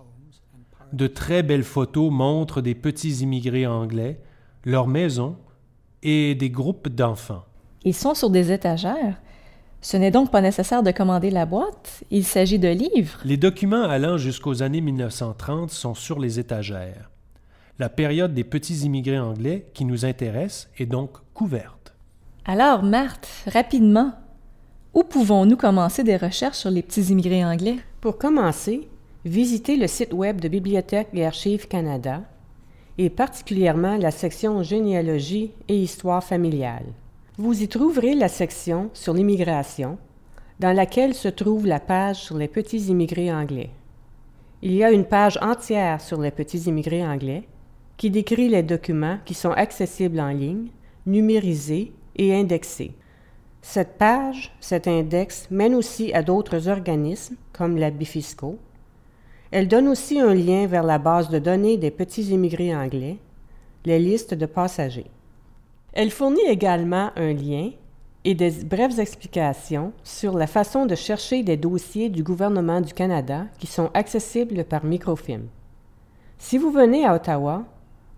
De 0.94 1.08
très 1.08 1.44
belles 1.44 1.64
photos 1.64 2.12
montrent 2.12 2.62
des 2.62 2.76
petits 2.76 3.22
immigrés 3.22 3.68
anglais 3.68 4.20
leur 4.66 4.88
maison 4.88 5.38
et 6.04 6.36
des 6.36 6.50
groupes 6.50 6.90
d'enfants. 6.90 7.44
Ils 7.84 7.96
sont 7.96 8.14
sur 8.14 8.30
des 8.30 8.52
étagères. 8.52 9.20
Ce 9.82 9.98
n'est 9.98 10.12
donc 10.12 10.30
pas 10.30 10.42
nécessaire 10.42 10.84
de 10.84 10.92
commander 10.92 11.32
la 11.32 11.48
boîte, 11.48 12.04
il 12.12 12.24
s'agit 12.24 12.60
de 12.60 12.68
livres. 12.68 13.20
Les 13.26 13.38
documents 13.38 13.84
allant 13.84 14.18
jusqu'aux 14.18 14.62
années 14.62 14.82
1930 14.82 15.72
sont 15.72 15.96
sur 15.96 16.20
les 16.20 16.40
étagères. 16.40 17.10
La 17.80 17.90
période 17.90 18.36
des 18.36 18.44
petits 18.44 18.86
immigrés 18.86 19.20
anglais 19.20 19.72
qui 19.74 19.86
nous 19.86 20.06
intéresse 20.06 20.70
est 20.78 20.86
donc 20.86 21.18
couverte. 21.34 21.96
Alors, 22.46 22.84
Marthe, 22.84 23.28
rapidement, 23.48 24.14
où 24.94 25.04
pouvons-nous 25.04 25.58
commencer 25.58 26.04
des 26.04 26.18
recherches 26.18 26.58
sur 26.58 26.70
les 26.70 26.84
petits 26.84 27.12
immigrés 27.12 27.44
anglais? 27.44 27.78
Pour 28.02 28.20
commencer, 28.20 28.88
visitez 29.26 29.78
le 29.78 29.88
site 29.88 30.14
web 30.14 30.40
de 30.40 30.48
Bibliothèque 30.48 31.08
et 31.14 31.26
Archives 31.26 31.68
Canada 31.68 32.22
et 33.04 33.10
particulièrement 33.10 33.98
la 33.98 34.12
section 34.12 34.62
généalogie 34.62 35.54
et 35.68 35.76
histoire 35.76 36.24
familiale. 36.24 36.86
Vous 37.40 37.64
y 37.64 37.68
trouverez 37.68 38.14
la 38.14 38.28
section 38.28 38.92
sur 38.94 39.16
l'immigration, 39.16 39.98
dans 40.60 40.72
laquelle 40.72 41.16
se 41.16 41.28
trouve 41.28 41.66
la 41.66 41.80
page 41.80 42.18
sur 42.18 42.38
les 42.38 42.48
petits 42.48 42.90
immigrés 42.90 43.34
anglais. 43.34 43.72
Il 44.62 44.74
y 44.74 44.84
a 44.84 44.92
une 44.92 45.06
page 45.06 45.40
entière 45.42 46.00
sur 46.00 46.22
les 46.22 46.30
petits 46.30 46.60
immigrés 46.60 47.04
anglais 47.04 47.48
qui 47.98 48.12
décrit 48.12 48.50
les 48.50 48.62
documents 48.62 49.18
qui 49.26 49.34
sont 49.34 49.50
accessibles 49.50 50.20
en 50.20 50.30
ligne, 50.30 50.68
numérisés 51.08 51.94
et 52.18 52.36
indexés. 52.36 52.94
Cette 53.64 53.98
page, 53.98 54.56
cet 54.60 54.88
index, 54.88 55.48
mène 55.50 55.74
aussi 55.74 56.14
à 56.14 56.22
d'autres 56.22 56.68
organismes 56.68 57.36
comme 57.52 57.78
la 57.78 57.90
Bifisco, 57.90 58.60
elle 59.52 59.68
donne 59.68 59.90
aussi 59.90 60.20
un 60.20 60.34
lien 60.34 60.66
vers 60.66 60.84
la 60.84 60.98
base 60.98 61.30
de 61.30 61.38
données 61.38 61.78
des 61.78 61.92
petits 61.92 62.24
immigrés 62.24 62.76
anglais, 62.76 63.18
les 63.86 64.00
listes 64.00 64.34
de 64.34 64.46
passagers. 64.46 65.12
Elle 65.94 66.12
fournit 66.12 66.48
également 66.48 67.12
un 67.18 67.34
lien 67.34 67.72
et 68.24 68.34
des 68.34 68.52
brèves 68.64 69.00
explications 69.00 69.92
sur 70.04 70.38
la 70.38 70.48
façon 70.48 70.86
de 70.86 70.96
chercher 70.96 71.44
des 71.44 71.58
dossiers 71.58 72.08
du 72.08 72.24
gouvernement 72.24 72.80
du 72.80 72.94
Canada 72.94 73.46
qui 73.60 73.68
sont 73.68 73.90
accessibles 73.94 74.64
par 74.64 74.86
microfilm. 74.86 75.48
Si 76.38 76.58
vous 76.58 76.72
venez 76.72 77.06
à 77.06 77.16
Ottawa, 77.16 77.66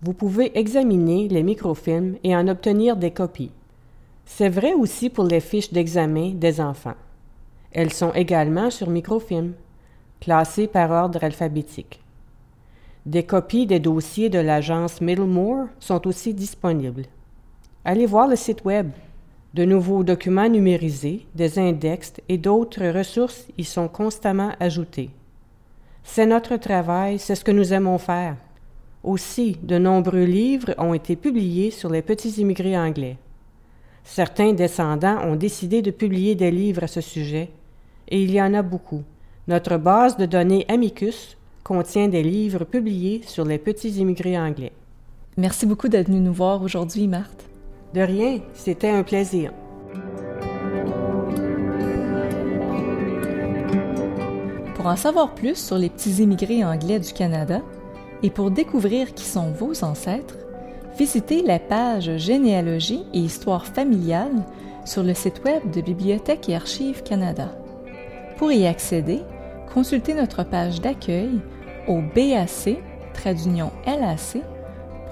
vous 0.02 0.12
pouvez 0.12 0.56
examiner 0.56 1.28
les 1.28 1.42
microfilms 1.42 2.16
et 2.22 2.36
en 2.36 2.46
obtenir 2.46 2.96
des 2.96 3.10
copies. 3.10 3.52
C'est 4.26 4.48
vrai 4.48 4.72
aussi 4.72 5.10
pour 5.10 5.24
les 5.24 5.40
fiches 5.40 5.72
d'examen 5.72 6.32
des 6.34 6.60
enfants. 6.60 6.94
Elles 7.72 7.92
sont 7.92 8.12
également 8.12 8.70
sur 8.70 8.88
microfilm, 8.88 9.54
classées 10.24 10.68
par 10.68 10.90
ordre 10.90 11.22
alphabétique. 11.22 12.00
Des 13.04 13.24
copies 13.24 13.66
des 13.66 13.78
dossiers 13.78 14.30
de 14.30 14.38
l'agence 14.38 15.02
Middlemore 15.02 15.66
sont 15.78 16.06
aussi 16.06 16.32
disponibles. 16.32 17.04
Allez 17.84 18.06
voir 18.06 18.26
le 18.26 18.34
site 18.34 18.64
web. 18.64 18.88
De 19.52 19.66
nouveaux 19.66 20.02
documents 20.02 20.48
numérisés, 20.48 21.26
des 21.34 21.58
index 21.58 22.14
et 22.30 22.38
d'autres 22.38 22.86
ressources 22.86 23.46
y 23.58 23.64
sont 23.64 23.86
constamment 23.86 24.52
ajoutés. 24.60 25.10
C'est 26.04 26.24
notre 26.24 26.56
travail, 26.56 27.18
c'est 27.18 27.34
ce 27.34 27.44
que 27.44 27.52
nous 27.52 27.74
aimons 27.74 27.98
faire. 27.98 28.36
Aussi, 29.02 29.58
de 29.62 29.76
nombreux 29.76 30.24
livres 30.24 30.74
ont 30.78 30.94
été 30.94 31.16
publiés 31.16 31.70
sur 31.70 31.90
les 31.90 32.00
petits 32.00 32.40
immigrés 32.40 32.78
anglais. 32.78 33.18
Certains 34.04 34.54
descendants 34.54 35.22
ont 35.22 35.36
décidé 35.36 35.82
de 35.82 35.90
publier 35.90 36.34
des 36.34 36.50
livres 36.50 36.84
à 36.84 36.88
ce 36.88 37.02
sujet, 37.02 37.50
et 38.08 38.22
il 38.22 38.30
y 38.30 38.40
en 38.40 38.54
a 38.54 38.62
beaucoup. 38.62 39.02
Notre 39.46 39.76
base 39.76 40.16
de 40.16 40.24
données 40.24 40.64
Amicus 40.68 41.36
contient 41.64 42.08
des 42.08 42.22
livres 42.22 42.64
publiés 42.64 43.20
sur 43.26 43.44
les 43.44 43.58
petits 43.58 43.90
immigrés 43.90 44.38
anglais. 44.38 44.72
Merci 45.36 45.66
beaucoup 45.66 45.88
d'être 45.88 46.06
venu 46.06 46.20
nous 46.20 46.32
voir 46.32 46.62
aujourd'hui, 46.62 47.06
Marthe. 47.08 47.44
De 47.92 48.00
rien, 48.00 48.40
c'était 48.54 48.88
un 48.88 49.02
plaisir. 49.02 49.52
Pour 54.74 54.86
en 54.86 54.96
savoir 54.96 55.34
plus 55.34 55.56
sur 55.56 55.76
les 55.76 55.90
petits 55.90 56.22
immigrés 56.22 56.64
anglais 56.64 56.98
du 56.98 57.12
Canada 57.12 57.60
et 58.22 58.30
pour 58.30 58.50
découvrir 58.50 59.12
qui 59.12 59.24
sont 59.24 59.50
vos 59.50 59.84
ancêtres, 59.84 60.38
visitez 60.98 61.42
la 61.42 61.58
page 61.58 62.16
Généalogie 62.16 63.04
et 63.12 63.18
Histoire 63.18 63.66
familiale 63.66 64.46
sur 64.86 65.02
le 65.02 65.12
site 65.12 65.42
web 65.44 65.70
de 65.70 65.82
Bibliothèque 65.82 66.48
et 66.48 66.54
Archives 66.54 67.02
Canada. 67.02 67.54
Pour 68.38 68.50
y 68.50 68.66
accéder, 68.66 69.20
consultez 69.74 70.14
notre 70.14 70.44
page 70.44 70.80
d'accueil 70.80 71.40
au 71.88 72.00
bac 72.00 72.78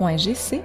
lac.gc.ca. 0.01 0.59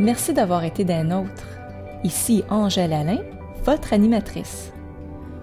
Merci 0.00 0.34
d'avoir 0.34 0.64
été 0.64 0.84
d'un 0.84 1.12
autre. 1.12 1.46
Ici 2.02 2.42
Angèle 2.50 2.92
Alain, 2.92 3.20
votre 3.64 3.92
animatrice. 3.92 4.72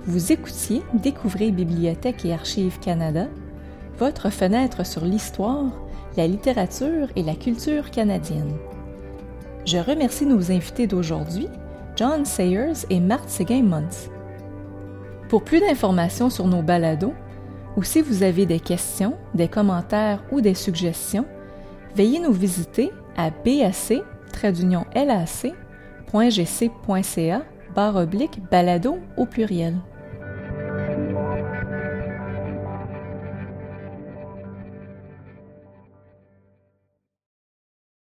Vous 0.06 0.34
écoutiez 0.34 0.82
Découvrez 0.94 1.52
Bibliothèque 1.52 2.26
et 2.26 2.34
Archives 2.34 2.80
Canada, 2.80 3.28
votre 3.98 4.30
fenêtre 4.30 4.86
sur 4.86 5.06
l'histoire, 5.06 5.72
la 6.18 6.28
littérature 6.28 7.08
et 7.16 7.24
la 7.24 7.36
culture 7.36 7.92
canadienne. 7.92 8.58
Je 9.66 9.78
remercie 9.78 10.26
nos 10.26 10.52
invités 10.52 10.88
d'aujourd'hui, 10.88 11.48
John 12.00 12.24
Sayers 12.24 12.86
et 12.90 13.02
Marthe 13.02 13.30
Seguin-Muntz. 13.30 14.10
Pour 15.28 15.44
plus 15.44 15.60
d'informations 15.60 16.30
sur 16.30 16.48
nos 16.48 16.62
balados, 16.62 17.12
ou 17.76 17.84
si 17.84 18.02
vous 18.02 18.24
avez 18.24 18.46
des 18.46 18.62
questions, 18.62 19.18
des 19.34 19.50
commentaires 19.50 20.24
ou 20.32 20.40
des 20.40 20.54
suggestions, 20.54 21.26
veuillez 21.98 22.22
nous 22.22 22.32
visiter 22.32 22.94
à 23.18 23.30
bac 23.32 24.00
lac.gc.ca 24.96 25.52
barre 27.76 27.96
oblique 27.98 28.40
balado 28.50 29.00
au 29.18 29.26
pluriel. 29.26 29.76